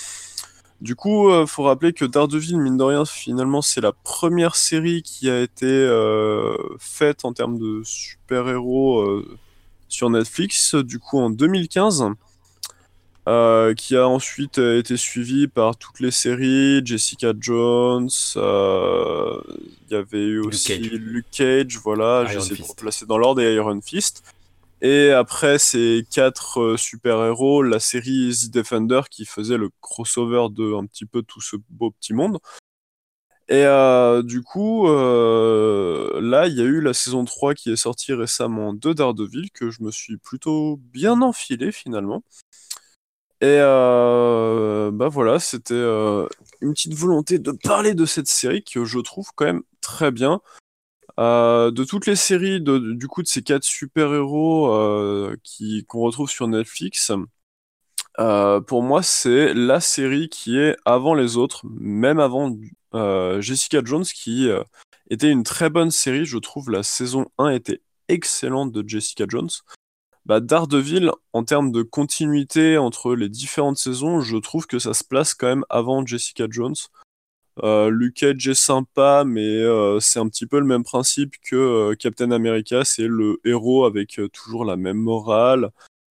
[0.81, 5.01] Du coup, euh, faut rappeler que Daredevil, mine de rien, finalement, c'est la première série
[5.03, 9.37] qui a été euh, faite en termes de super-héros euh,
[9.87, 12.07] sur Netflix, du coup en 2015,
[13.27, 19.39] euh, qui a ensuite été suivie par toutes les séries, Jessica Jones, euh,
[19.87, 20.91] il y avait eu Luke aussi Cage.
[20.91, 22.69] Luke Cage, voilà, j'essaie de Fist.
[22.69, 24.23] replacer dans l'ordre, et Iron Fist.
[24.81, 30.75] Et après ces quatre euh, super-héros, la série The Defender qui faisait le crossover de
[30.75, 32.39] un petit peu tout ce beau petit monde.
[33.47, 37.75] Et euh, du coup, euh, là, il y a eu la saison 3 qui est
[37.75, 42.23] sortie récemment de Daredevil, que je me suis plutôt bien enfilé finalement.
[43.41, 45.75] Et bah voilà, c'était
[46.61, 50.41] une petite volonté de parler de cette série que je trouve quand même très bien.
[51.19, 56.01] Euh, de toutes les séries, de- du coup, de ces quatre super-héros euh, qui qu'on
[56.01, 57.11] retrouve sur Netflix,
[58.19, 62.55] euh, pour moi, c'est la série qui est avant les autres, même avant
[63.41, 64.47] Jessica Jones, qui
[65.09, 66.25] était une très bonne série.
[66.25, 69.49] Je trouve la saison 1 était excellente de Jessica Jones.
[70.25, 75.03] Bah, Daredevil, en termes de continuité entre les différentes saisons, je trouve que ça se
[75.03, 76.75] place quand même avant Jessica Jones.
[77.63, 81.95] Luke Cage est sympa, mais euh, c'est un petit peu le même principe que euh,
[81.95, 82.83] Captain America.
[82.83, 85.71] C'est le héros avec euh, toujours la même morale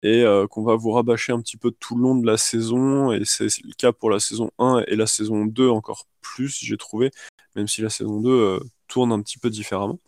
[0.04, 3.12] et qu'on va vous rabâcher un petit peu tout le long de la saison.
[3.12, 6.78] Et c'est le cas pour la saison 1 et la saison 2 encore plus, j'ai
[6.78, 7.10] trouvé,
[7.56, 10.00] même si la saison 2 euh, tourne un petit peu différemment.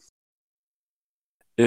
[1.58, 1.64] Et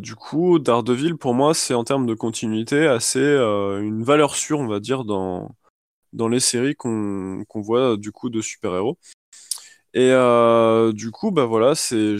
[0.00, 4.66] du coup, Daredevil, pour moi, c'est en termes de continuité assez une valeur sûre, on
[4.66, 5.56] va dire, dans,
[6.12, 8.98] dans les séries qu'on voit du coup de super-héros.
[9.94, 12.16] Et euh, du coup, bah voilà, j'ai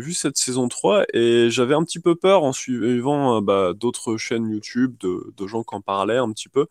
[0.00, 4.16] vu cette saison 3 et j'avais un petit peu peur en suivant euh, bah, d'autres
[4.16, 6.68] chaînes YouTube, de, gens qui en parlaient un petit peu,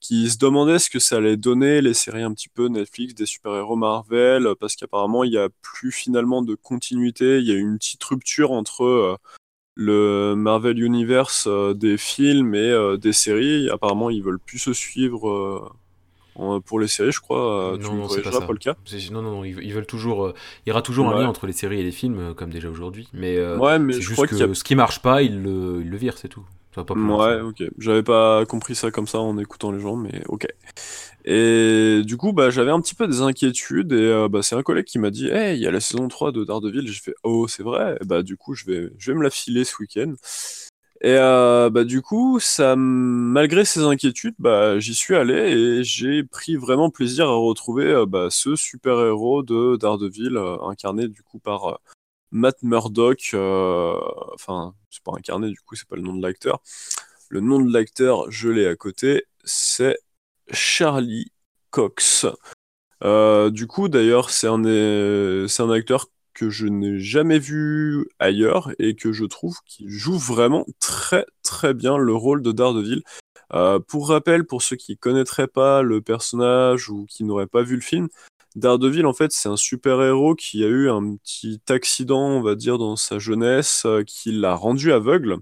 [0.00, 3.24] qui se demandaient ce que ça allait donner, les séries un petit peu Netflix, des
[3.24, 7.78] super-héros Marvel, parce qu'apparemment, il n'y a plus finalement de continuité, il y a une
[7.78, 9.16] petite rupture entre euh,
[9.74, 13.68] le Marvel Universe euh, des films et euh, des séries.
[13.70, 15.68] Apparemment, ils veulent plus se suivre euh,
[16.64, 17.72] pour les séries, je crois.
[17.74, 18.40] Euh, tu non, me non, c'est pas ça.
[18.42, 18.76] Polka.
[18.84, 20.26] C'est- Non, non, non, ils, veulent toujours.
[20.26, 20.34] euh,
[20.66, 22.68] il y aura toujours un lien entre les séries et les films, euh, comme déjà
[22.68, 23.08] aujourd'hui.
[23.12, 25.42] Mais euh, Ouais, mais c'est je juste crois que a ce qui marche pas, ils
[25.42, 26.44] le, ils le virent, c'est tout.
[26.74, 27.44] Ça va pas plus Ouais, ça.
[27.44, 27.62] ok.
[27.78, 30.46] J'avais pas compris ça comme ça en écoutant les gens, mais ok.
[31.24, 34.62] Et du coup, bah, j'avais un petit peu des inquiétudes et euh, bah, c'est un
[34.62, 36.86] collègue qui m'a dit Hey, il y a la saison 3 de Daredevil.
[36.88, 37.96] J'ai fait Oh, c'est vrai.
[38.00, 40.14] Et bah, du coup, je vais, je vais me la filer ce week-end.
[41.04, 46.24] Et euh, bah, du coup, ça, malgré ces inquiétudes, bah, j'y suis allé et j'ai
[46.24, 51.38] pris vraiment plaisir à retrouver euh, bah, ce super-héros de Daredevil, euh, incarné du coup
[51.38, 51.80] par
[52.30, 53.34] Matt Murdock.
[53.34, 56.62] Enfin, c'est pas incarné, du coup, c'est pas le nom de l'acteur.
[57.28, 59.98] Le nom de l'acteur, je l'ai à côté, c'est
[60.52, 61.32] Charlie
[61.70, 62.26] Cox.
[63.02, 64.62] Du coup, d'ailleurs, c'est un,
[65.48, 70.18] c'est un acteur que je n'ai jamais vu ailleurs et que je trouve qu'il joue
[70.18, 73.02] vraiment très très bien le rôle de Daredevil.
[73.52, 77.76] Euh, pour rappel, pour ceux qui connaîtraient pas le personnage ou qui n'auraient pas vu
[77.76, 78.08] le film,
[78.56, 82.78] Daredevil, en fait, c'est un super-héros qui a eu un petit accident, on va dire,
[82.78, 85.38] dans sa jeunesse, euh, qui l'a rendu aveugle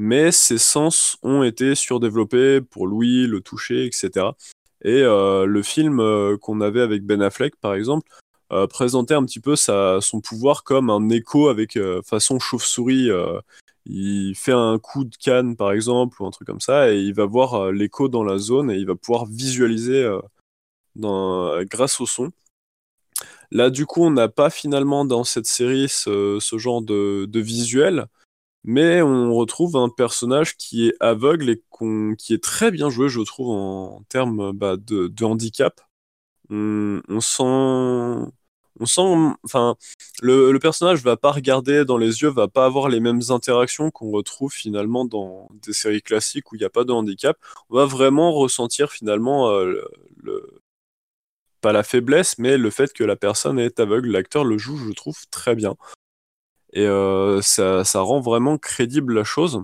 [0.00, 4.26] mais ses sens ont été surdéveloppés pour l'ouïe, le toucher, etc.
[4.84, 5.98] Et euh, le film
[6.38, 8.08] qu'on avait avec Ben Affleck, par exemple,
[8.52, 13.10] euh, présentait un petit peu son pouvoir comme un écho avec euh, façon chauve-souris.
[13.10, 13.40] euh,
[13.86, 17.14] il fait un coup de canne, par exemple, ou un truc comme ça, et il
[17.14, 20.06] va voir euh, l'écho dans la zone et il va pouvoir visualiser
[20.96, 22.30] grâce au son.
[23.50, 28.06] Là, du coup, on n'a pas finalement dans cette série ce, genre de, visuel,
[28.64, 31.62] mais on retrouve un personnage qui est aveugle et
[32.18, 35.80] qui est très bien joué, je trouve, en, termes bah, de, handicap.
[36.50, 38.32] On sent,
[38.80, 39.76] on sent, enfin,
[40.22, 43.90] le, le personnage va pas regarder dans les yeux, va pas avoir les mêmes interactions
[43.90, 47.36] qu'on retrouve finalement dans des séries classiques où il n'y a pas de handicap.
[47.70, 49.82] On va vraiment ressentir finalement euh,
[51.60, 54.10] pas la faiblesse, mais le fait que la personne est aveugle.
[54.10, 55.76] L'acteur le joue, je trouve, très bien.
[56.72, 59.62] Et euh, ça rend vraiment crédible la chose.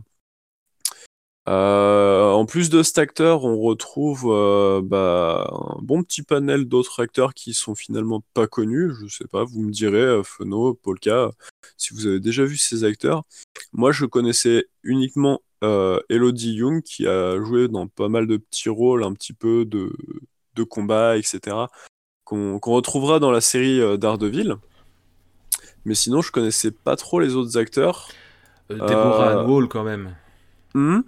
[1.47, 7.03] Euh, en plus de cet acteur, on retrouve euh, bah, un bon petit panel d'autres
[7.03, 8.93] acteurs qui sont finalement pas connus.
[9.03, 11.31] Je sais pas, vous me direz, euh, Feno, Polka,
[11.77, 13.25] si vous avez déjà vu ces acteurs.
[13.73, 18.71] Moi, je connaissais uniquement euh, Elodie Young, qui a joué dans pas mal de petits
[18.71, 19.93] rôles, un petit peu de,
[20.55, 21.57] de combat, etc.,
[22.25, 24.57] qu'on retrouvera dans la série Daredevil.
[25.85, 28.09] Mais sinon, je connaissais pas trop les autres acteurs.
[28.71, 30.17] Deborah Ann Wall, quand même.
[30.73, 31.03] Hmm?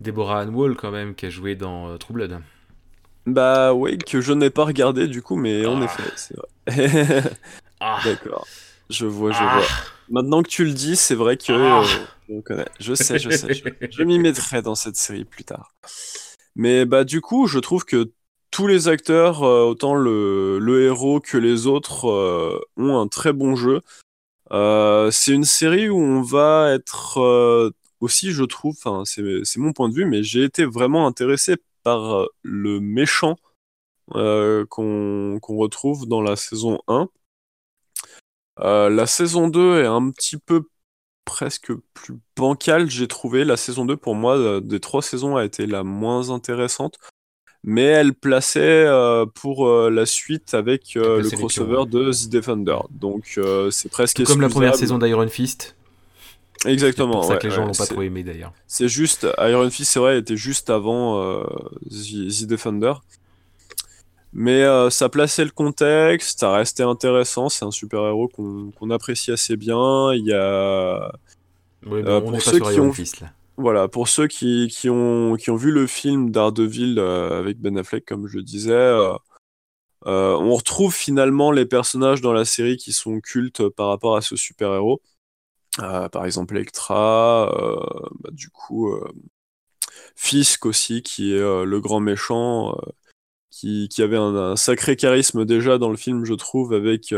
[0.00, 2.40] Deborah Ann Wall, quand même, qui a joué dans euh, True Blood.
[3.26, 5.84] Bah oui, que je n'ai pas regardé du coup, mais en Ah.
[5.84, 6.48] effet, c'est vrai.
[7.80, 8.00] Ah.
[8.04, 8.46] D'accord.
[8.90, 9.58] Je vois, je Ah.
[9.58, 9.66] vois.
[10.10, 11.84] Maintenant que tu le dis, c'est vrai que Ah.
[12.30, 13.52] euh, je sais, je sais.
[13.54, 15.74] Je, je m'y mettrai dans cette série plus tard.
[16.56, 18.10] Mais bah du coup, je trouve que
[18.50, 23.32] tous les acteurs, euh, autant le, le héros que les autres, euh, ont un très
[23.32, 23.80] bon jeu.
[24.50, 30.04] C'est une série où on va être aussi, je trouve, c'est mon point de vue,
[30.04, 33.36] mais j'ai été vraiment intéressé par euh, le méchant
[34.14, 37.08] euh, qu'on retrouve dans la saison 1.
[38.60, 40.62] Euh, la saison 2 est un petit peu
[41.24, 43.44] presque plus bancale, j'ai trouvé.
[43.44, 46.98] La saison 2, pour moi, des trois saisons, a été la moins intéressante.
[47.64, 52.78] Mais elle plaçait euh, pour la suite avec le crossover de The Defender.
[52.90, 53.38] Donc
[53.70, 55.76] c'est presque comme la première saison d'Iron Fist.
[56.66, 57.12] Exactement.
[57.12, 58.52] C'est pour ça ouais, que les gens ouais, l'ont pas trop aimé d'ailleurs.
[58.66, 61.44] c'est juste, Iron Fist, c'est vrai, était juste avant euh,
[61.90, 62.94] The, The Defender.
[64.32, 69.56] Mais euh, ça plaçait le contexte, ça restait intéressant, c'est un super-héros qu'on apprécie assez
[69.56, 70.12] bien.
[70.14, 71.10] Il y a...
[71.86, 73.32] Ouais, Euh, on pour pas ceux sur qui Iron ont- Fist là.
[73.56, 78.04] Voilà, pour ceux qui, qui, ont, qui ont vu le film Daredevil avec Ben Affleck,
[78.04, 79.14] comme je disais, euh,
[80.06, 84.20] euh, on retrouve finalement les personnages dans la série qui sont cultes par rapport à
[84.20, 85.00] ce super-héros.
[85.80, 89.08] Euh, par exemple, Electra, euh, bah, du coup, euh,
[90.16, 92.76] Fisk aussi, qui est le grand méchant,
[93.50, 97.12] qui, qui avait un, un sacré charisme déjà dans le film, je trouve, avec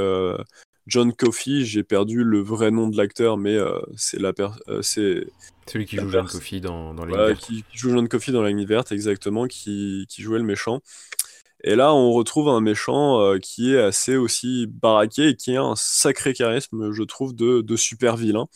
[0.87, 1.65] John Coffey.
[1.65, 4.33] J'ai perdu le vrai nom de l'acteur, mais euh, c'est la
[4.69, 5.27] euh, c'est
[5.67, 6.27] Celui qui joue John
[6.61, 10.23] dans, dans voilà, qui, qui joue John Coffey dans la ligne verte, exactement, qui, qui
[10.23, 10.81] jouait le méchant.
[11.63, 15.63] Et là, on retrouve un méchant euh, qui est assez aussi baraqué et qui a
[15.63, 18.47] un sacré charisme, je trouve, de, super vilain.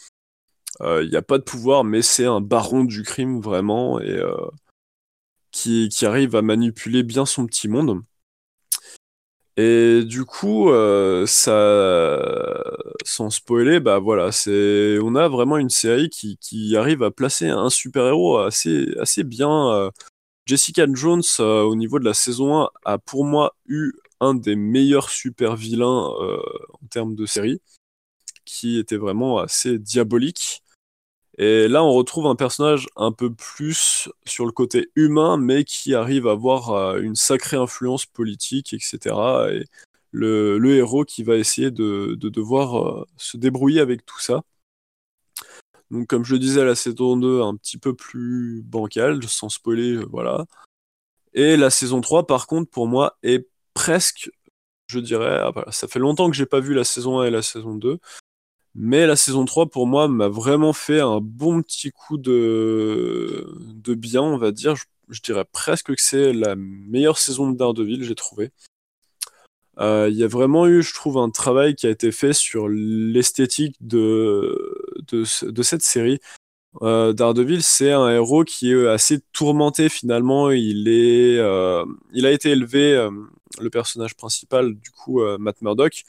[0.81, 4.11] Euh, Il n'y a pas de pouvoir, mais c'est un baron du crime, vraiment, et
[4.11, 4.35] euh,
[5.51, 8.03] qui, arrive à manipuler bien son petit monde.
[9.57, 10.69] Et du coup,
[11.27, 12.21] sans
[13.31, 17.71] spoiler, bah voilà, c'est, on a vraiment une série qui, qui arrive à placer un
[17.71, 19.91] super-héros assez, assez bien.
[20.47, 24.57] Jessica Jones, euh, au niveau de la saison 1, a pour moi eu un des
[24.57, 26.39] meilleurs super-vilains euh,
[26.83, 27.61] en termes de série,
[28.45, 30.63] qui était vraiment assez diabolique.
[31.39, 35.95] Et là, on retrouve un personnage un peu plus sur le côté humain, mais qui
[35.95, 39.17] arrive à avoir euh, une sacrée influence politique, etc.
[39.53, 39.65] Et
[40.13, 44.43] le, le héros qui va essayer de, de devoir se débrouiller avec tout ça.
[45.95, 49.93] Donc, comme je le disais, la saison 2, un petit peu plus bancale, sans spoiler,
[49.93, 50.45] euh, voilà.
[51.35, 54.29] Et la saison 3, par contre, pour moi, est presque,
[54.89, 57.31] je dirais, ah, voilà, ça fait longtemps que j'ai pas vu la saison 1 et
[57.31, 58.01] la saison 2.
[58.75, 63.47] Mais la saison 3, pour moi, m'a vraiment fait un bon petit coup de,
[63.87, 64.75] bien, on va dire.
[64.75, 68.51] Je, je dirais presque que c'est la meilleure saison de Daredevil, j'ai trouvé.
[69.79, 72.69] Euh, Il y a vraiment eu, je trouve, un travail qui a été fait sur
[72.69, 74.64] l'esthétique de,
[75.13, 76.19] de, ce- de cette série.
[76.83, 80.51] Euh, Daredevil, c'est un héros qui est assez tourmenté finalement.
[80.51, 83.11] Il, est, euh, il a été élevé, euh,
[83.61, 86.03] le personnage principal, du coup, euh, Matt Murdock.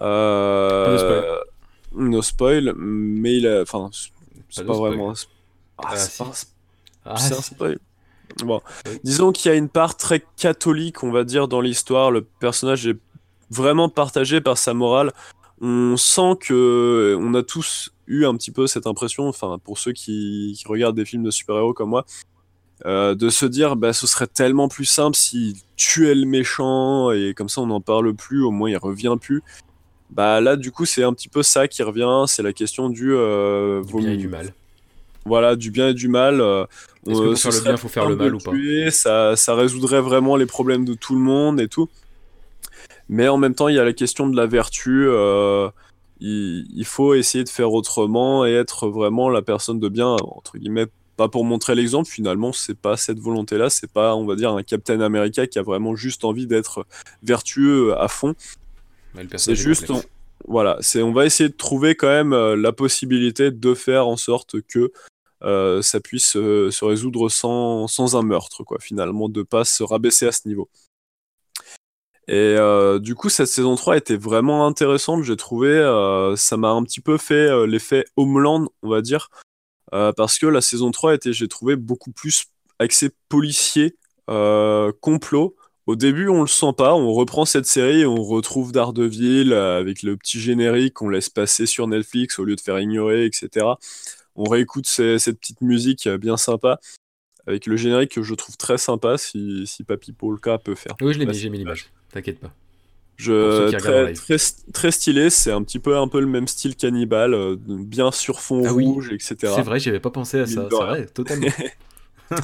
[0.00, 2.04] Euh, de spoil.
[2.10, 3.62] no spoil, mais il a.
[3.62, 3.90] Enfin,
[4.50, 5.12] c'est pas vraiment
[5.78, 6.30] Ah, Ah, c'est pas
[7.04, 7.78] Ah, c'est un spoil.
[8.44, 8.60] Bon.
[9.04, 12.10] Disons qu'il y a une part très catholique, on va dire, dans l'histoire.
[12.10, 12.96] Le personnage est
[13.50, 15.12] vraiment partagé par sa morale.
[15.60, 19.92] On sent que on a tous eu un petit peu cette impression, enfin pour ceux
[19.92, 22.04] qui, qui regardent des films de super-héros comme moi,
[22.86, 27.32] euh, de se dire bah ce serait tellement plus simple s'il tuait le méchant et
[27.34, 29.42] comme ça on n'en parle plus, au moins il revient plus.
[30.10, 33.12] Bah là du coup c'est un petit peu ça qui revient, c'est la question du,
[33.14, 34.52] euh, Du bien et du mal.
[35.24, 36.40] voilà, du bien et du mal.
[36.40, 36.64] euh,
[37.06, 39.34] Est-ce que euh, pour faire le bien, faut faire le mal ou pas tuer, ça,
[39.36, 41.88] ça résoudrait vraiment les problèmes de tout le monde et tout.
[43.08, 45.06] Mais en même temps, il y a la question de la vertu.
[45.08, 45.68] euh,
[46.20, 50.58] il, il faut essayer de faire autrement et être vraiment la personne de bien, entre
[50.58, 50.86] guillemets,
[51.16, 52.08] pas pour montrer l'exemple.
[52.08, 53.70] Finalement, c'est pas cette volonté-là.
[53.70, 56.86] C'est pas, on va dire, un Captain America qui a vraiment juste envie d'être
[57.22, 58.34] vertueux à fond.
[59.36, 60.02] C'est juste, on,
[60.48, 64.16] voilà, c'est, on va essayer de trouver quand même euh, la possibilité de faire en
[64.16, 64.92] sorte que
[65.42, 70.26] euh, ça puisse se résoudre sans, sans un meurtre, quoi, finalement, de pas se rabaisser
[70.26, 70.68] à ce niveau.
[72.26, 75.68] Et euh, du coup, cette saison 3 était vraiment intéressante, j'ai trouvé.
[75.68, 79.28] euh, ça m'a un petit peu fait euh, l'effet Homeland, on va dire,
[79.90, 82.46] parce que la saison 3 était, j'ai trouvé, beaucoup plus
[82.80, 83.96] axée policier,
[85.00, 85.54] complot.
[85.86, 86.94] Au début, on le sent pas.
[86.94, 91.86] On reprend cette série on retrouve Daredevil avec le petit générique qu'on laisse passer sur
[91.86, 93.66] Netflix au lieu de faire ignorer, etc.
[94.34, 96.80] On réécoute cette petite musique bien sympa.
[97.46, 100.94] Avec le générique que je trouve très sympa si, si Papy Polka peut faire.
[101.00, 101.90] Oui, je l'ai mis, j'ai mis l'image.
[102.12, 102.52] T'inquiète pas.
[103.16, 104.36] Je, très, très,
[104.72, 108.40] très stylé, c'est un petit peu un peu le même style cannibale, euh, bien sur
[108.40, 108.84] fond Ah oui.
[108.86, 109.52] rouge, etc.
[109.54, 110.66] C'est vrai, j'y avais pas pensé à ça.
[110.68, 111.46] C'est vrai, totalement.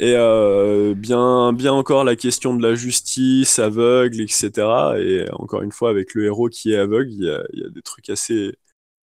[0.00, 4.50] Et euh, bien, bien encore la question de la justice aveugle, etc.
[4.98, 7.64] Et encore une fois, avec le héros qui est aveugle, il y a, il y
[7.64, 8.54] a des trucs assez,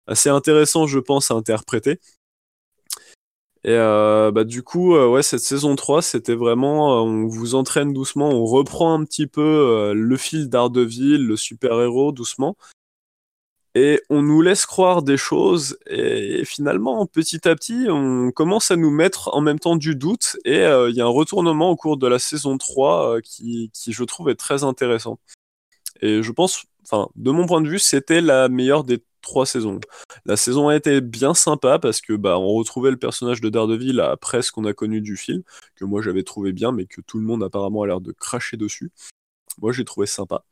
[0.06, 1.98] assez intéressants, je pense, à interpréter.
[3.64, 7.54] Et euh, bah, du coup, euh, ouais, cette saison 3, c'était vraiment, euh, on vous
[7.54, 12.56] entraîne doucement, on reprend un petit peu le fil d'Ardeville, le super-héros, doucement.
[13.74, 18.76] Et on nous laisse croire des choses, et finalement, petit à petit, on commence à
[18.76, 21.96] nous mettre en même temps du doute, et il y a un retournement au cours
[21.96, 25.18] de la saison 3 euh, qui, qui, je trouve, est très intéressant.
[26.02, 26.64] Et je pense,
[27.16, 29.80] de mon point de vue, c'était la meilleure des trois saisons.
[30.26, 34.00] La saison 1 était bien sympa parce que bah, on retrouvait le personnage de Daredevil
[34.00, 35.42] après ce qu'on a connu du film,
[35.76, 38.56] que moi j'avais trouvé bien, mais que tout le monde apparemment a l'air de cracher
[38.56, 38.90] dessus.
[39.60, 40.44] Moi j'ai trouvé sympa.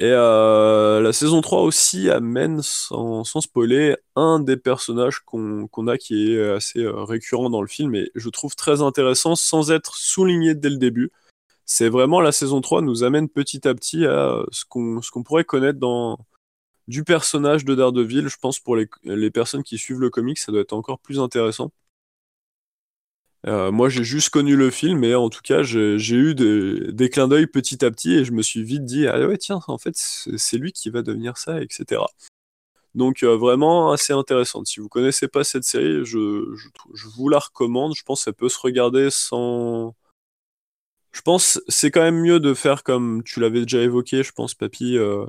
[0.00, 5.98] Et euh, la saison 3 aussi amène, sans, spoiler, un des personnages qu'on qu'on a
[5.98, 9.96] qui est assez euh, récurrent dans le film et je trouve très intéressant sans être
[9.96, 11.10] souligné dès le début.
[11.70, 15.22] C'est vraiment la saison 3 nous amène petit à petit à ce qu'on ce qu'on
[15.22, 16.18] pourrait connaître dans
[16.88, 18.28] du personnage de Daredevil.
[18.28, 21.70] Je pense pour les, personnes qui suivent le comic, ça doit être encore plus intéressant.
[23.46, 27.10] Euh, moi, j'ai juste connu le film, mais en tout cas, j'ai eu des, des
[27.10, 29.78] clins d'œil petit à petit et je me suis vite dit, ah ouais, tiens, en
[29.78, 32.00] fait, c'est lui qui va devenir ça, etc.
[32.94, 34.66] Donc, euh, vraiment assez intéressante.
[34.66, 36.56] Si vous connaissez pas cette série, je,
[36.94, 37.94] je, vous la recommande.
[37.94, 39.94] Je pense que ça peut se regarder sans.
[41.18, 44.54] Je pense c'est quand même mieux de faire comme tu l'avais déjà évoqué, je pense,
[44.54, 45.26] Papy, euh,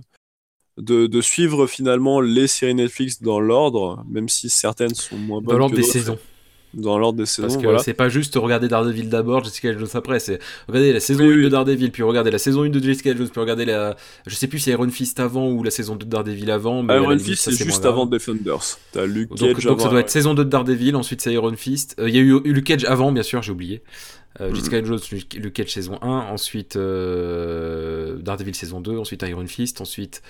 [0.77, 5.53] de, de suivre finalement les séries Netflix dans l'ordre, même si certaines sont moins bonnes
[5.55, 6.19] Dans l'ordre des saisons.
[6.75, 7.79] Dans l'ordre des saisons, Parce que voilà.
[7.79, 10.37] c'est pas juste regarder Daredevil d'abord, Jessica Jones après, c'est
[10.67, 11.43] regarder la saison Oui, 1 oui.
[11.45, 13.97] de Daredevil, puis regarder la saison 1 de Jessica Jones, puis regarder la.
[14.27, 16.97] Je sais plus si Iron Fist avant ou la saison 2 de Daredevil avant, mais
[16.97, 18.77] Iron Fist, c'est juste avant Defenders.
[18.91, 20.11] T'as Luke Donc, Cage donc ça doit être ouais.
[20.11, 21.95] saison 2 de Daredevil, ensuite c'est Iron Fist.
[21.99, 23.81] Euh, Il y a eu, eu Luke Cage avant, bien sûr, j'ai oublié.
[24.39, 24.55] Euh, Mhm.
[24.55, 24.99] Jessica Jones,
[25.53, 30.21] Cage saison 1, ensuite euh, Daredevil saison 2, ensuite Iron Fist, ensuite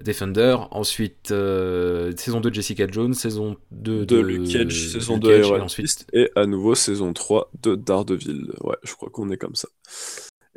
[0.00, 5.14] Defender, ensuite euh, saison 2 de Jessica Jones, saison 2 de de, Luke Cage, saison
[5.14, 8.52] Luke 2 Cage, Iron et ensuite Fist, et à nouveau saison 3 de Daredevil.
[8.60, 9.68] Ouais, je crois qu'on est comme ça.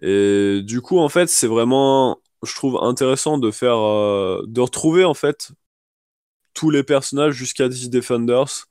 [0.02, 5.04] Et du coup, en fait, c'est vraiment, je trouve intéressant de faire, euh, de retrouver
[5.06, 5.52] en fait
[6.54, 8.68] tous les personnages jusqu'à The Defenders,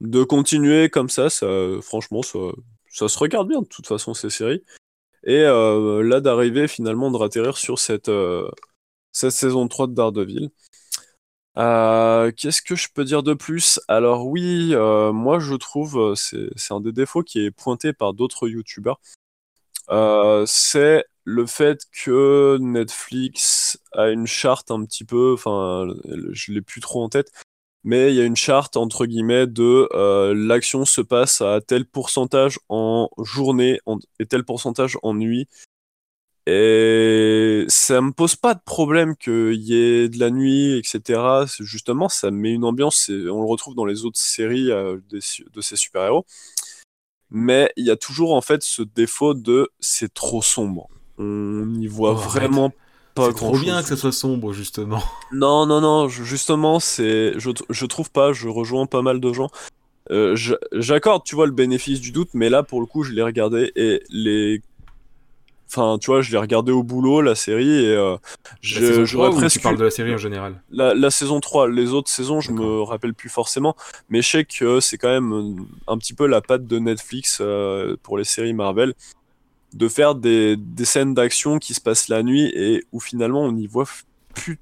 [0.00, 1.46] de continuer comme ça, ça
[1.82, 2.38] franchement, ça,
[2.96, 4.64] ça se regarde bien de toute façon ces séries.
[5.24, 8.48] Et euh, là, d'arriver finalement de ratterrir sur cette, euh,
[9.12, 10.50] cette saison 3 de Daredevil.
[11.58, 13.80] Euh, Qu'est-ce que je peux dire de plus?
[13.88, 19.00] Alors oui, moi je trouve, c'est un des défauts qui est pointé par d'autres youtubeurs,
[20.46, 25.86] c'est le fait que Netflix a une charte un petit peu, enfin
[26.30, 27.32] je l'ai plus trop en tête,
[27.86, 31.86] mais il y a une charte entre guillemets de euh, l'action se passe à tel
[31.86, 35.46] pourcentage en journée en- et tel pourcentage en nuit.
[36.48, 41.44] Et ça me pose pas de problème qu'il y ait de la nuit, etc.
[41.58, 45.18] Justement, ça met une ambiance, et on le retrouve dans les autres séries euh, des
[45.52, 46.24] de ces super-héros.
[47.30, 50.88] Mais il y a toujours en fait ce défaut de c'est trop sombre.
[51.18, 52.42] On n'y voit Oh, arrête.
[52.42, 52.72] vraiment
[53.16, 55.02] pas trop bien que ça soit sombre, justement.
[55.32, 59.48] Non, non, non, justement, c'est, je, je trouve pas, je rejoins pas mal de gens.
[60.12, 60.36] Euh,
[60.72, 63.72] J'accorde, tu vois, le bénéfice du doute, mais là, pour le coup, je l'ai regardé
[63.74, 64.62] et les.
[65.68, 68.16] Enfin, tu vois, je l'ai regardé au boulot, la série, et euh,
[68.60, 69.56] je- j'aurais 3 ou presque.
[69.56, 70.62] tu parles de la série en général?
[70.70, 73.74] La, la saison 3, les autres saisons, je me rappelle plus forcément,
[74.08, 77.96] mais je sais que c'est quand même un petit peu la patte de Netflix euh,
[78.04, 78.94] pour les séries Marvel,
[79.76, 83.54] de faire des, des scènes d'action qui se passent la nuit et où finalement on
[83.56, 83.86] y voit
[84.34, 84.58] plus.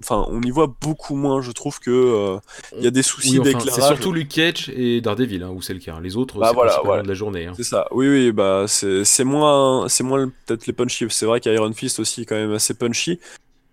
[0.00, 2.38] Enfin, on y voit beaucoup moins, je trouve que euh,
[2.76, 3.96] il y a des soucis Oui, enfin, c'est d'éclairage.
[3.96, 5.98] surtout Luke Cage et Daredevil hein, où c'est le cas.
[6.00, 7.02] Les autres, Bah c'est voilà, principalement voilà.
[7.02, 7.46] de la journée.
[7.46, 7.52] hein.
[7.56, 11.04] C'est ça, oui, oui, bah c'est c'est moins, c'est moins peut-être les punchy.
[11.10, 13.18] C'est vrai qu'Iron Fist aussi est quand même assez punchy,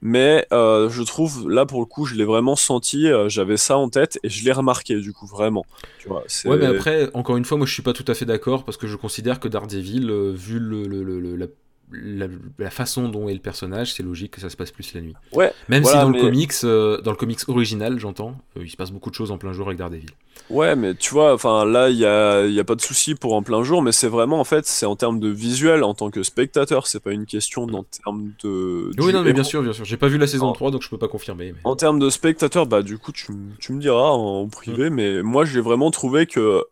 [0.05, 3.07] mais euh, je trouve là pour le coup, je l'ai vraiment senti.
[3.07, 5.65] euh, J'avais ça en tête et je l'ai remarqué du coup vraiment.
[5.97, 8.65] Tu Ouais, mais après, encore une fois, moi je suis pas tout à fait d'accord
[8.65, 11.47] parce que je considère que Daredevil, euh, vu le- le- le- la,
[11.91, 12.27] la-
[12.57, 15.13] la façon dont est le personnage, c'est logique que ça se passe plus la nuit.
[15.33, 18.61] Ouais, Même voilà, si dans mais- le comics, euh, dans le comics original, j'entends, euh,
[18.63, 20.09] il se passe beaucoup de choses en plein jour avec Daredevil.
[20.49, 23.13] ouais, mais tu vois, enfin là, il y a, il y a pas de souci
[23.15, 25.93] pour en plein jour, mais c'est vraiment en fait, c'est en termes de visuel en
[25.93, 28.89] tant que spectateur, c'est pas une question en termes de.
[28.99, 29.85] Oui, non, mais bien sûr, bien sûr.
[29.85, 31.51] J'ai pas vu la saison En- 3, donc je peux pas confirmer.
[31.53, 35.21] mais- En termes de spectateur, bah du coup tu, tu me diras en privé, mais
[35.21, 36.63] moi j'ai vraiment trouvé que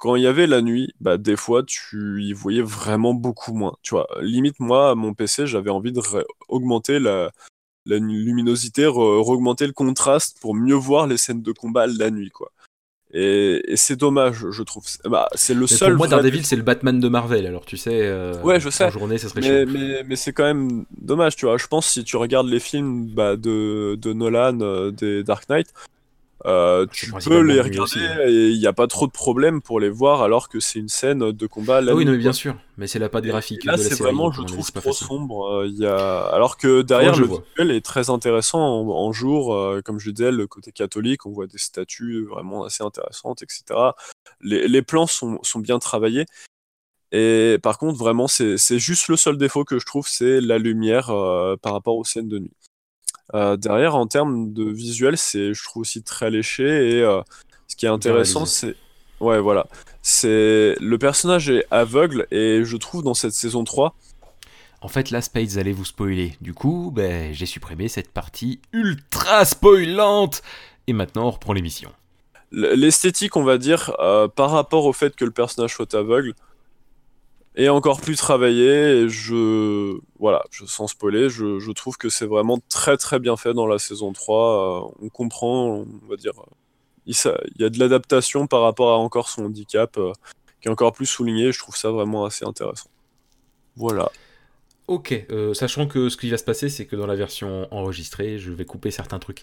[0.00, 3.76] quand il y avait la nuit, bah, des fois, tu y voyais vraiment beaucoup moins.
[3.82, 6.00] Tu vois, limite, moi, à mon PC, j'avais envie de
[6.48, 7.30] augmenter la,
[7.84, 12.50] la luminosité, augmenter le contraste pour mieux voir les scènes de combat la nuit, quoi.
[13.12, 14.84] Et, c'est dommage, je trouve.
[15.04, 15.90] Bah, c'est le seul.
[15.90, 17.46] Pour moi, Daredevil, c'est le Batman de Marvel.
[17.46, 18.00] Alors, tu sais.
[18.02, 18.84] Euh, ouais, je sais.
[18.84, 21.58] En journée, ça serait mais, mais, mais c'est quand même dommage, tu vois.
[21.58, 25.74] Je pense si tu regardes les films bah, de, de Nolan, euh, des Dark Knight,
[26.46, 28.18] euh, tu peux les regarder hein.
[28.26, 30.88] et il n'y a pas trop de problème pour les voir alors que c'est une
[30.88, 31.80] scène de combat.
[31.86, 33.64] Ah oui, mais bien sûr, mais c'est la pas des graphiques.
[33.64, 35.64] Là, c'est vraiment, je trouve, trop sombre.
[35.66, 36.20] Il y a...
[36.26, 40.46] Alors que derrière, le visuel est très intéressant en, jour, euh, comme je disais, le
[40.46, 43.64] côté catholique, on voit des statues vraiment assez intéressantes, etc.
[44.40, 46.24] Les, les plans sont, sont, bien travaillés.
[47.12, 51.10] Et par contre, vraiment, c'est juste le seul défaut que je trouve, c'est la lumière
[51.10, 52.56] euh, par rapport aux scènes de nuit.
[53.34, 56.64] Euh, derrière, en termes de visuel, c'est, je trouve aussi très léché.
[56.96, 57.20] Et euh,
[57.68, 58.76] ce qui est intéressant, c'est.
[59.20, 59.66] Ouais, voilà.
[60.02, 60.76] C'est.
[60.80, 63.94] Le personnage est aveugle, et je trouve dans cette saison 3.
[64.82, 66.32] En fait, là, Spades allait vous spoiler.
[66.40, 70.42] Du coup, ben, j'ai supprimé cette partie ultra spoilante.
[70.86, 71.92] Et maintenant, on reprend l'émission.
[72.50, 76.34] L'esthétique, on va dire, euh, par rapport au fait que le personnage soit aveugle,
[77.60, 79.02] et encore plus travaillé.
[79.02, 83.52] Et je, voilà, je, sans spoiler, je, trouve que c'est vraiment très très bien fait
[83.52, 84.86] dans la saison 3.
[84.86, 86.32] Euh, on comprend, on va dire,
[87.06, 87.14] il,
[87.54, 90.12] il y a de l'adaptation par rapport à encore son handicap euh,
[90.62, 91.52] qui est encore plus souligné.
[91.52, 92.88] Je trouve ça vraiment assez intéressant.
[93.76, 94.10] Voilà.
[94.90, 98.40] Ok, euh, sachant que ce qui va se passer, c'est que dans la version enregistrée,
[98.40, 99.42] je vais couper certains trucs.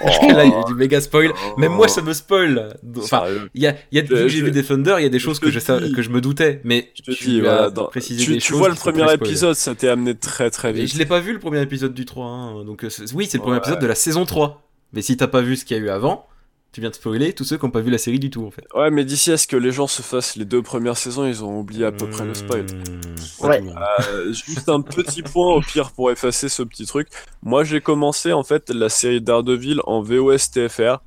[0.00, 0.06] Oh.
[0.32, 1.32] là, il y a du méga spoil.
[1.56, 2.76] Même moi, ça me spoil.
[2.96, 5.52] Enfin, il y a, y a j'ai vu Defender, il y a des choses que
[5.52, 5.60] je,
[5.94, 9.54] que je me doutais, mais je te dis, voilà, tu, tu vois le premier épisode,
[9.54, 10.82] ça t'est amené très très vite.
[10.82, 13.38] Et je l'ai pas vu le premier épisode du 3, hein, donc euh, oui, c'est
[13.38, 14.68] le premier épisode de la saison 3.
[14.94, 16.26] Mais si t'as pas vu ce qu'il y a eu avant,
[16.72, 18.50] tu viens de spoiler tous ceux qui n'ont pas vu la série du tout en
[18.50, 18.66] fait.
[18.74, 21.42] Ouais, mais d'ici à ce que les gens se fassent les deux premières saisons, ils
[21.42, 22.62] ont oublié à peu près le spoil.
[22.62, 23.46] Mmh.
[23.46, 23.62] Ouais.
[24.08, 27.08] Euh, juste un petit point au pire pour effacer ce petit truc.
[27.42, 30.98] Moi j'ai commencé en fait la série Daredevil en VOS TFR.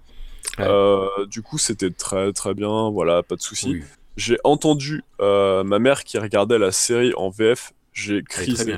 [0.59, 3.82] Euh, du coup c'était très très bien, voilà, pas de souci.
[4.18, 8.76] J'ai entendu euh, ma mère qui regardait la série en VF, j'ai crisé.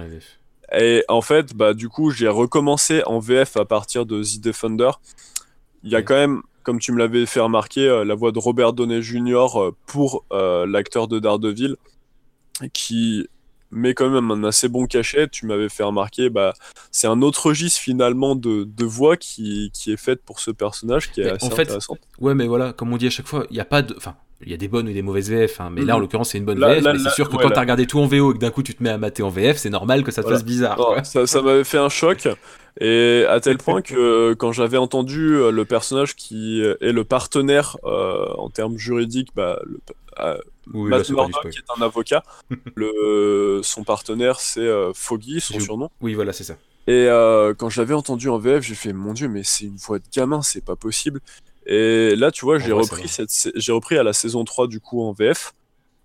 [0.75, 4.91] Et en fait, bah du coup j'ai recommencé en VF à partir de The Defender.
[5.83, 8.39] Il y a quand même comme tu me l'avais fait remarquer, euh, la voix de
[8.39, 9.47] Robert Downey Jr.
[9.55, 11.75] Euh, pour euh, l'acteur de Daredevil,
[12.73, 13.27] qui
[13.71, 15.27] met quand même un assez bon cachet.
[15.27, 16.53] Tu m'avais fait remarquer, bah,
[16.91, 21.11] c'est un autre registre finalement de, de voix qui, qui, est faite pour ce personnage,
[21.11, 21.99] qui est assez en fait, intéressante.
[22.19, 23.95] Ouais, mais voilà, comme on dit à chaque fois, il n'y a pas de.
[23.97, 24.15] Enfin,
[24.45, 26.03] il y a des bonnes et des mauvaises VF, hein, mais là en mhm.
[26.03, 26.83] l'occurrence c'est une bonne VF.
[26.83, 28.63] mais c'est sûr que quand tu as regardé tout en VO et que d'un coup
[28.63, 30.79] tu te mets à mater en VF, c'est normal que ça te fasse bizarre.
[31.03, 32.27] ça, ça m'avait fait un choc.
[32.79, 37.77] Et à tel point que quand j'avais entendu euh, le personnage qui est le partenaire
[37.83, 39.79] euh, en termes juridiques, bah, le,
[40.19, 40.37] euh,
[40.67, 42.23] Matt Murdock, qui est un avocat,
[42.75, 45.89] le, son partenaire c'est Foggy, son surnom.
[46.01, 46.55] Oui, voilà, c'est ça.
[46.87, 47.07] Et
[47.57, 50.05] quand je l'avais entendu en VF, j'ai fait mon dieu, mais c'est une voix de
[50.13, 51.21] gamin, c'est pas possible.
[51.65, 55.01] Et là, tu vois, j'ai repris, cette, j'ai repris à la saison 3 du coup
[55.01, 55.53] en VF.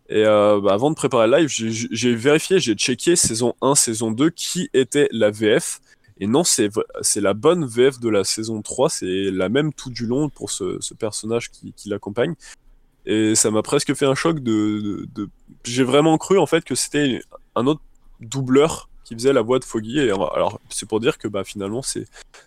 [0.09, 4.31] Et bah, avant de préparer le live, j'ai vérifié, j'ai checké saison 1, saison 2,
[4.31, 5.81] qui était la VF.
[6.21, 6.71] Et non, c'est
[7.17, 10.95] la bonne VF de la saison 3, c'est la même tout du long pour ce,
[10.95, 12.35] personnage qui, l'accompagne.
[13.07, 15.09] Et ça m'a presque fait un choc de...
[15.65, 17.21] J'ai vraiment cru en fait que c'était
[17.55, 17.81] un autre
[18.21, 20.01] doubleur qui faisait la voix de Foggy.
[20.01, 21.81] Et alors, c'est pour dire que bah, finalement,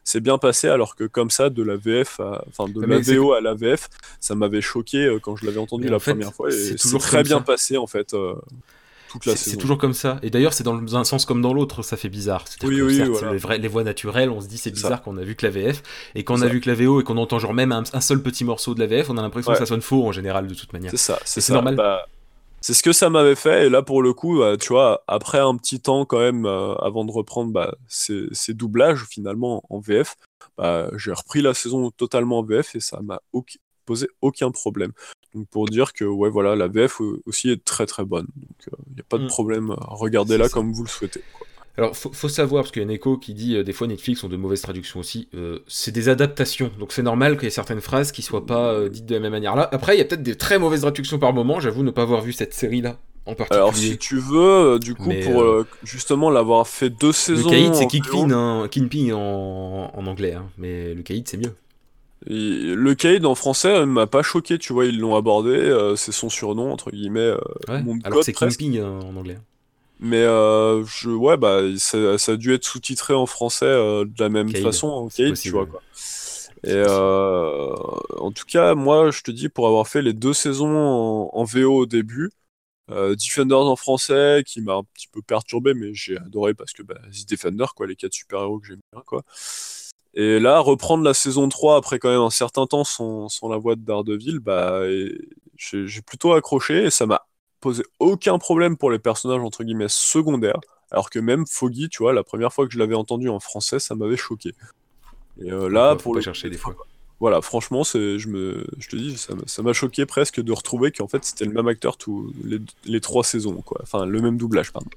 [0.03, 3.41] c'est bien passé, alors que comme ça, de la VF, enfin de la VO à
[3.41, 3.89] la VF,
[4.19, 6.49] ça m'avait choqué euh, quand je l'avais endu la première fois.
[6.49, 8.13] Et c'est toujours très bien passé en fait.
[8.13, 8.35] Euh,
[9.35, 10.19] c'est toujours comme ça.
[10.21, 12.45] Et d'ailleurs, c'est dans un sens comme dans l'autre, ça fait bizarre.
[12.63, 15.45] Oui, oui, les, les, voix naturelles, on se dit c'est bizarre qu'on a vu que
[15.45, 15.81] la VF.
[16.13, 18.21] Et quand on a vu que la VO et qu'on entend genre même un, seul
[18.21, 20.53] petit morceau de la VF, on a l'impression que ça sonne faux en général de
[20.53, 20.91] toute manière.
[20.91, 21.75] C'est ça, c'est normal.
[21.75, 22.05] Bah,
[22.61, 23.65] c'est ce que ça m'avait fait.
[23.65, 26.75] Et là, pour le coup, bah, tu vois, après un petit temps quand même, euh,
[26.75, 30.15] avant de reprendre bah, ces, doublages finalement en VF,
[30.57, 33.19] bah, j'ai repris la saison totalement en VF et ça m'a
[33.85, 34.91] posé aucun problème.
[35.33, 38.27] Donc pour dire que ouais voilà la VF aussi est très très bonne.
[38.35, 39.27] Donc il euh, n'y a pas de mm.
[39.27, 41.23] problème, regardez-la comme vous le souhaitez.
[41.77, 43.87] Alors faut, faut, savoir, parce qu'il y a un écho qui dit euh, des fois
[43.87, 47.47] Netflix ont de mauvaises traductions aussi, euh, c'est des adaptations, donc c'est normal qu'il y
[47.47, 49.69] ait certaines phrases qui soient pas dites de la même manière là.
[49.71, 52.21] Après il y a peut-être des très mauvaises traductions par moment, j'avoue ne pas avoir
[52.21, 52.97] vu cette série là.
[53.27, 53.61] En particulier.
[53.61, 55.45] Alors si tu veux, du coup, pour
[55.83, 57.49] justement l'avoir fait deux saisons.
[57.49, 61.53] Le caïd c'est Kingpin, Kingpin en, en anglais, hein, mais le caïd c'est mieux
[62.27, 66.29] le Cade en français m'a pas choqué, tu vois, ils l'ont abordé, euh, c'est son
[66.29, 67.19] surnom, entre guillemets.
[67.19, 67.39] Euh,
[68.03, 69.37] alors c'est Kingpin euh, en anglais.
[70.01, 74.87] Mais je, ouais, bah, ça, a dû être sous-titré en français de la même façon
[74.87, 75.81] en Cade, tu vois, quoi.
[76.63, 77.75] Et euh,
[78.17, 81.43] en tout cas, moi, je te dis, pour avoir fait les deux saisons en, en
[81.43, 82.29] VO au début,
[82.91, 86.83] euh, Defenders en français, qui m'a un petit peu perturbé, mais j'ai adoré parce que
[86.83, 89.23] bah, The Defender, quoi, les quatre super-héros que j'aime bien, quoi.
[90.13, 93.57] Et là, reprendre la saison 3 après quand même un certain temps sans, sans la
[93.57, 94.81] voix de Daredevil, bah,
[95.55, 97.25] j'ai plutôt accroché et ça m'a
[97.61, 100.59] posé aucun problème pour les personnages entre guillemets secondaires.
[100.91, 103.79] Alors que même Foggy, tu vois, la première fois que je l'avais entendu en français,
[103.79, 104.53] ça m'avait choqué.
[105.41, 106.75] Et euh, là, Faut pour pas le chercher des fois.
[107.21, 110.51] voilà, franchement, c'est, je me, je te dis, ça m'a- ça m'a choqué presque de
[110.51, 113.79] retrouver qu'en fait c'était le même acteur tous les, les trois saisons, quoi.
[113.83, 114.89] Enfin, le même doublage, pardon.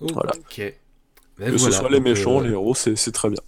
[0.00, 0.32] Voilà.
[0.38, 0.74] Ok.
[1.38, 3.40] Ben que voilà, ce soit les méchants, euh, les héros, c'est, c'est très bien.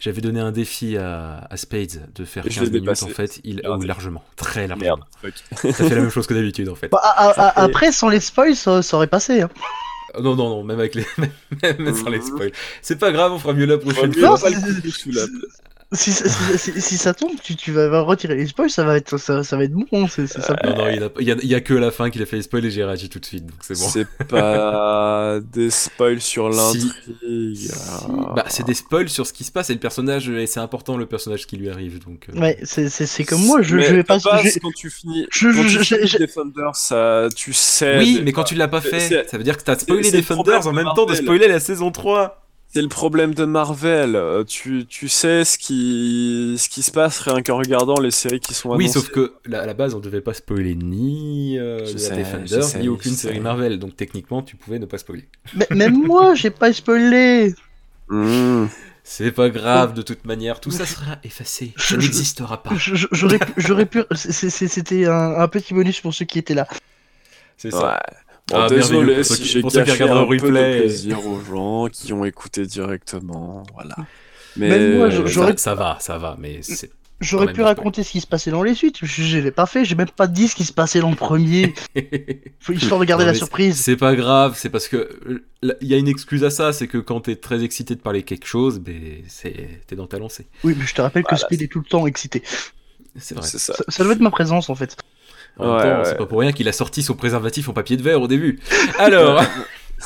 [0.00, 3.04] J'avais donné un défi à, à Spades de faire Et je 15 l'ai minutes dépassé.
[3.06, 4.98] en fait, il oh, largement, très largement.
[5.22, 5.32] Merde.
[5.60, 6.88] T'as fait la même chose que d'habitude en fait.
[6.88, 7.00] Bah,
[7.34, 9.42] Ça fait- Après, sans les spoils, ça, ça aurait passé.
[9.42, 9.50] Hein.
[10.14, 11.04] Oh, Non non non, même avec les
[11.78, 12.52] même sans les spoils.
[12.80, 14.38] C'est pas grave, on fera mieux la prochaine fois.
[15.90, 18.84] Non, Si, ça- si, si- si ça tombe, tu, tu vas retirer les spoils, ça
[18.84, 20.06] va être, ça, ça va être bon.
[20.06, 20.54] C'est c'est ça.
[20.62, 21.10] Non non, il y, en a,
[21.42, 23.08] il y a- a que la fin qu'il a fait les spoils et j'ai réagi
[23.08, 23.88] tout de suite, donc c'est bon.
[23.88, 26.58] C'est pas des spoils sur Si.
[26.78, 27.70] l'intrigue.
[28.02, 28.32] Ah.
[28.36, 30.98] Bah c'est des spoils sur ce qui se passe et le personnage et c'est important
[30.98, 32.26] le personnage qui lui arrive donc.
[32.34, 34.18] euh, Ouais, c'est c'est- c'est comme moi, je, Mais je vais pas.
[34.18, 37.98] je- quand tu finis, je- quand je- tu je- finis Defender, ça, tu sais.
[37.98, 40.72] Oui, mais quand tu l'as pas fait, ça veut dire que t'as spoilé Defenders en
[40.74, 42.44] même temps de spoiler la saison 3.
[42.70, 44.14] C'est le problème de Marvel.
[44.14, 48.40] Euh, Tu, tu sais ce qui, ce qui se passe rien qu'en regardant les séries
[48.40, 49.00] qui sont Oui, annoncées.
[49.00, 52.46] sauf que à la base, on devait pas spoiler ni euh, Je la sais, Defenders,
[52.46, 53.40] je sais, ni aucune série.
[53.40, 53.78] Marvel.
[53.78, 55.26] Donc techniquement, tu pouvais ne pas spoiler.
[55.56, 57.54] Mais- Même moi, j'ai pas spoilé.
[58.08, 58.66] Mmh.
[59.02, 61.72] C'est pas grave, de toute manière, tout ça sera effacé.
[61.78, 62.72] Ça n'existera pas.
[62.76, 66.68] J'aurais pu- C'était un, un petit bonus pour ceux qui étaient là.
[67.56, 67.80] C'est Ouais.
[68.50, 70.36] Bon, Ah, merveilleux désolé si qui- j'ai pour ceux qui gâché regardent un en peu
[70.36, 70.78] de replay.
[70.80, 73.62] plaisir aux gens qui ont écouté directement.
[73.74, 73.94] Voilà.
[74.56, 76.90] Mais Même moi, Ça- j'aurais- ça, va, ça va, mais c'est.
[77.20, 78.98] J'aurais pu raconter ce qui se passait dans les suites.
[79.02, 79.84] Je, je l'ai pas fait.
[79.84, 81.74] J'ai même pas dit ce qui se passait dans le premier.
[82.60, 83.76] Faut histoire de garder Non, la surprise.
[83.76, 84.96] C'est pas grave, c'est parce que
[85.26, 85.42] euh,
[85.80, 88.22] il y a une excuse à ça, c'est que quand t'es très excité de parler
[88.22, 88.96] quelque chose, ben
[89.26, 90.46] c'est t'es dans ta lancée.
[90.62, 92.42] Oui, mais je te rappelle que Speed est tout le temps excité.
[93.18, 93.44] C'est vrai.
[93.48, 93.74] c'est ça.
[93.74, 94.96] Ça, ça doit être ma présence en fait.
[95.58, 96.04] En même Ouais, temps, ouais.
[96.04, 98.60] c'est pas pour rien qu'il a sorti son préservatif en papier de verre au début.
[98.98, 99.42] Alors,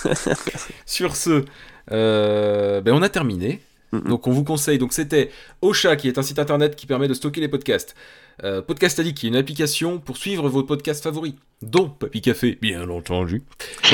[0.86, 1.44] sur ce,
[1.90, 3.60] euh, ben on a terminé.
[4.06, 5.30] Donc on vous conseille, donc c'était
[5.60, 7.94] Ocha qui est un site internet qui permet de stocker les podcasts.
[8.42, 12.58] Euh, Podcast Addict qui est une application pour suivre vos podcasts favoris, dont Papy Café,
[12.60, 13.42] bien entendu.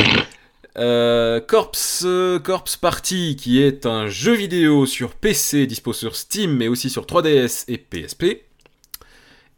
[0.77, 6.53] Euh, Corpse, euh, Corpse Party qui est un jeu vidéo sur PC dispo sur Steam
[6.55, 8.45] mais aussi sur 3DS et PSP.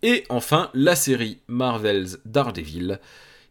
[0.03, 2.99] Et enfin la série Marvel's Daredevil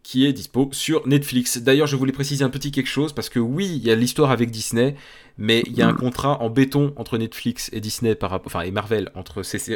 [0.03, 1.59] qui est dispo sur Netflix.
[1.59, 4.31] D'ailleurs, je voulais préciser un petit quelque chose parce que oui, il y a l'histoire
[4.31, 4.95] avec Disney,
[5.37, 8.61] mais il y a un contrat en béton entre Netflix et Disney par rapport, enfin
[8.61, 9.11] et Marvel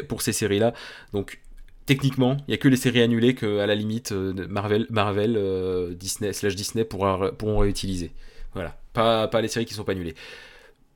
[0.08, 0.74] pour ces séries-là.
[1.12, 1.40] Donc
[1.86, 5.36] techniquement, il y a que les séries annulées que à la limite euh, Marvel, Marvel,
[5.38, 8.12] euh, Disney slash Disney pourront réutiliser.
[8.54, 10.16] Voilà, pas, pas les séries qui sont pas annulées.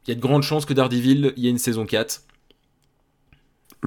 [0.05, 2.21] Il y a de grandes chances que Daredevil, il y ait une saison 4.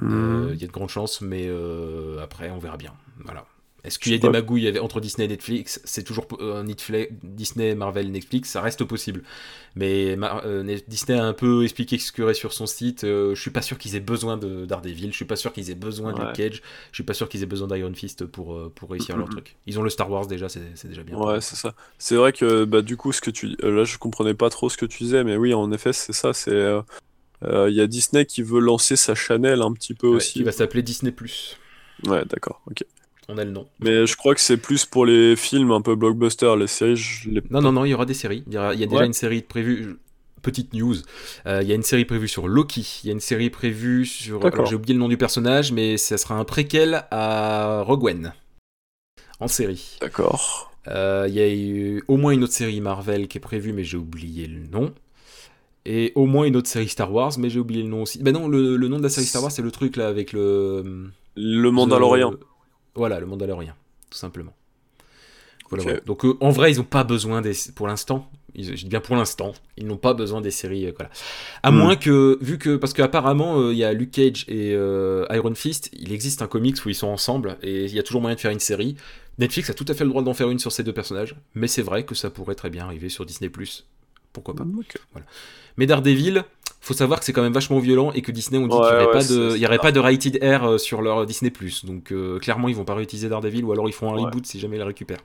[0.01, 0.53] Euh, Mmh.
[0.53, 2.93] Il y a de grandes chances, mais euh, après, on verra bien.
[3.23, 3.45] Voilà.
[3.83, 5.81] Est-ce qu'il y a des magouilles entre Disney et Netflix?
[5.85, 9.23] C'est toujours euh, Netflix- Disney, Marvel, Netflix, ça reste possible.
[9.75, 13.03] Mais Mar- euh, Disney a un peu expliqué ce qu'il y aurait sur son site.
[13.05, 15.71] Euh, je suis pas sûr qu'ils aient besoin de Daredevil, je suis pas sûr qu'ils
[15.71, 16.19] aient besoin de.
[16.19, 16.61] Luke Cage,
[16.91, 19.33] je suis pas sûr qu'ils aient besoin d'Iron Fist pour, euh, pour réussir leur Mhm.
[19.33, 19.55] truc.
[19.65, 21.17] Ils ont le Star Wars déjà, c'est déjà bien.
[21.17, 21.73] Ouais, c'est ça.
[21.97, 24.69] C'est vrai que bah du coup ce que tu euh, là je comprenais pas trop
[24.69, 26.81] ce que tu disais mais oui en effet c'est ça c'est euh, euh,
[27.47, 30.33] il y a Disney qui veut lancer sa Chanel un petit peu Ouais, aussi.
[30.33, 31.13] qui va s'appeler Disney+.
[32.07, 32.61] Ouais, d'accord.
[32.69, 32.83] OK.
[33.29, 33.67] On a le nom.
[33.79, 37.29] Mais je crois que c'est plus pour les films un peu blockbuster, les séries je
[37.29, 38.43] les Non, non, non, il y aura des séries.
[38.47, 39.05] Il y, aura- il y a déjà Ouais.
[39.07, 39.95] une série prévue.
[40.41, 40.95] Petite news,
[41.45, 44.05] Euh, il y a une série prévue sur Loki, il y a une série prévue
[44.07, 44.39] sur.
[44.39, 44.61] D'accord.
[44.61, 48.33] alors, J'ai oublié le nom du personnage, mais ça sera un préquel à Rogue One
[49.39, 49.97] en série.
[50.01, 50.71] D'accord.
[50.87, 53.83] Euh, Il y a eu au moins une autre série Marvel qui est prévue, mais
[53.83, 54.91] j'ai oublié le nom.
[55.85, 58.21] Et au moins une autre série Star Wars, mais j'ai oublié le nom aussi.
[58.21, 60.31] Ben non, le, le nom de la série Star Wars, c'est le truc là avec
[60.33, 61.09] le.
[61.35, 62.31] Le Mandalorian.
[62.31, 62.39] le-
[62.95, 63.75] Voilà, le Mandalorien,
[64.09, 64.53] tout simplement.
[65.69, 65.99] Voilà, voilà.
[66.01, 67.53] Donc euh, en vrai, ils n'ont pas besoin des.
[67.75, 70.85] Pour l'instant, je dis bien pour l'instant, ils n'ont pas besoin des séries.
[70.85, 71.09] euh, voilà.
[71.63, 71.75] À Hmm.
[71.77, 72.75] moins que, vu que.
[72.75, 76.75] Parce qu'apparemment, euh, il y a Luke Cage et Iron Fist, il existe un comics
[76.85, 78.97] où ils sont ensemble et il y a toujours moyen de faire une série.
[79.39, 81.67] Netflix a tout à fait le droit d'en faire une sur ces deux personnages, mais
[81.67, 83.49] c'est vrai que ça pourrait très bien arriver sur Disney.
[84.33, 84.95] Pourquoi pas Ok.
[85.77, 86.43] Mais Daredevil,
[86.81, 88.97] faut savoir que c'est quand même vachement violent et que Disney ont dit Ouais, qu'il
[88.97, 91.51] n'y aurait, ouais, pas de, y aurait pas de rated R euh, sur leur Disney+.
[91.83, 94.23] Donc euh, clairement, ils vont pas réutiliser Daredevil ou alors ils font un Ouais.
[94.25, 95.21] reboot si jamais ils le récupèrent.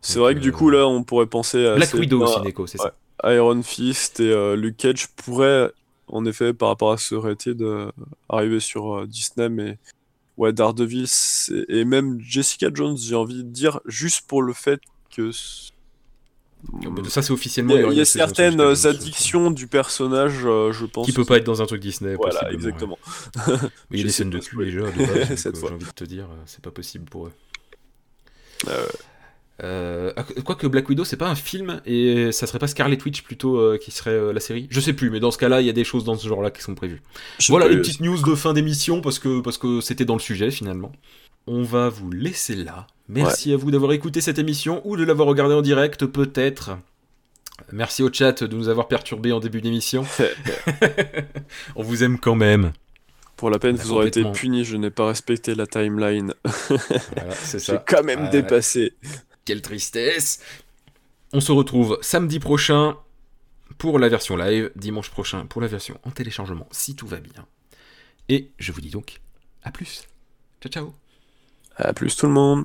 [0.00, 2.40] C'est vrai que du euh, coup là on pourrait penser à Black Widow à aussi,
[2.40, 2.94] Neko, c'est ça.
[3.24, 5.70] Iron Fist et euh, Luke Cage pourraient
[6.08, 7.64] en effet, par rapport à ce rated
[8.28, 9.78] arrivé sur Disney, mais
[10.36, 11.06] ouais, Daredevil
[11.68, 14.80] et même Jessica Jones, j'ai envie de dire, juste pour le fait
[15.14, 15.30] que
[17.08, 17.74] Ça, c'est il officiellement.
[17.74, 21.06] y a, aura il y a certaines addictions du personnage, euh, je pense.
[21.06, 22.14] Qui peut pas être dans un truc Disney.
[22.16, 22.54] Voilà, ouais.
[22.54, 22.98] exactement.
[23.46, 23.52] Mais
[23.92, 25.68] il y a des scènes de cul déjà, de Cette euh, fois.
[25.68, 27.32] j'ai envie de te dire, euh, c'est pas possible pour eux.
[28.66, 28.70] Ah.
[29.62, 33.22] Euh, ah, Quoique Black Widow, c'est pas un film, et ça serait pas Scarlet Witch
[33.22, 34.66] plutôt euh, qui serait euh, la série?
[34.70, 36.50] Je sais plus, mais dans ce cas-là, il y a des choses dans ce genre-là
[36.50, 37.02] qui sont prévues.
[37.48, 40.20] Voilà les euh, petites news de fin d'émission parce que parce que c'était dans le
[40.20, 40.92] sujet finalement.
[41.46, 42.86] On va vous laisser là.
[43.08, 46.76] Merci à vous d'avoir écouté cette émission ou de l'avoir regardé en direct peut-être.
[47.72, 50.04] Merci au chat de nous avoir perturbés en début d'émission.
[51.76, 52.72] On vous aime quand même.
[53.36, 56.32] Pour la peine, vous aurez été puni, je n'ai pas respecté la timeline.
[56.68, 58.30] Voilà, J'ai quand même Ouais.
[58.30, 58.94] dépassé.
[59.44, 60.40] Quelle tristesse.
[61.32, 62.96] On se retrouve samedi prochain
[63.78, 67.46] pour la version live, dimanche prochain pour la version en téléchargement si tout va bien.
[68.28, 69.20] Et je vous dis donc
[69.62, 70.04] à plus.
[70.62, 70.94] Ciao ciao.
[71.76, 72.64] À plus tout le monde.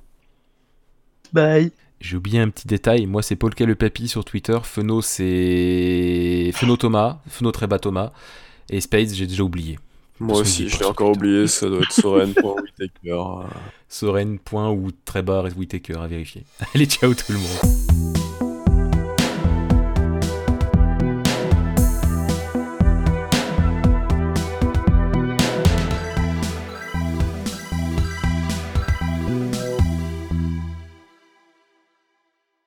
[1.33, 1.71] Bye.
[1.99, 6.51] J'ai oublié un petit détail, moi c'est Paul K le Papy sur Twitter, Feno c'est
[6.53, 8.11] Feno Thomas, Feno Treba Thomas,
[8.69, 9.77] et Spades j'ai déjà oublié.
[10.19, 13.23] Moi aussi, je l'ai encore oublié, ça doit être Soren.Whitaker.
[13.89, 14.37] Soren.
[14.53, 16.43] ou Treba Whitaker à vérifier.
[16.75, 18.20] Allez ciao tout le monde.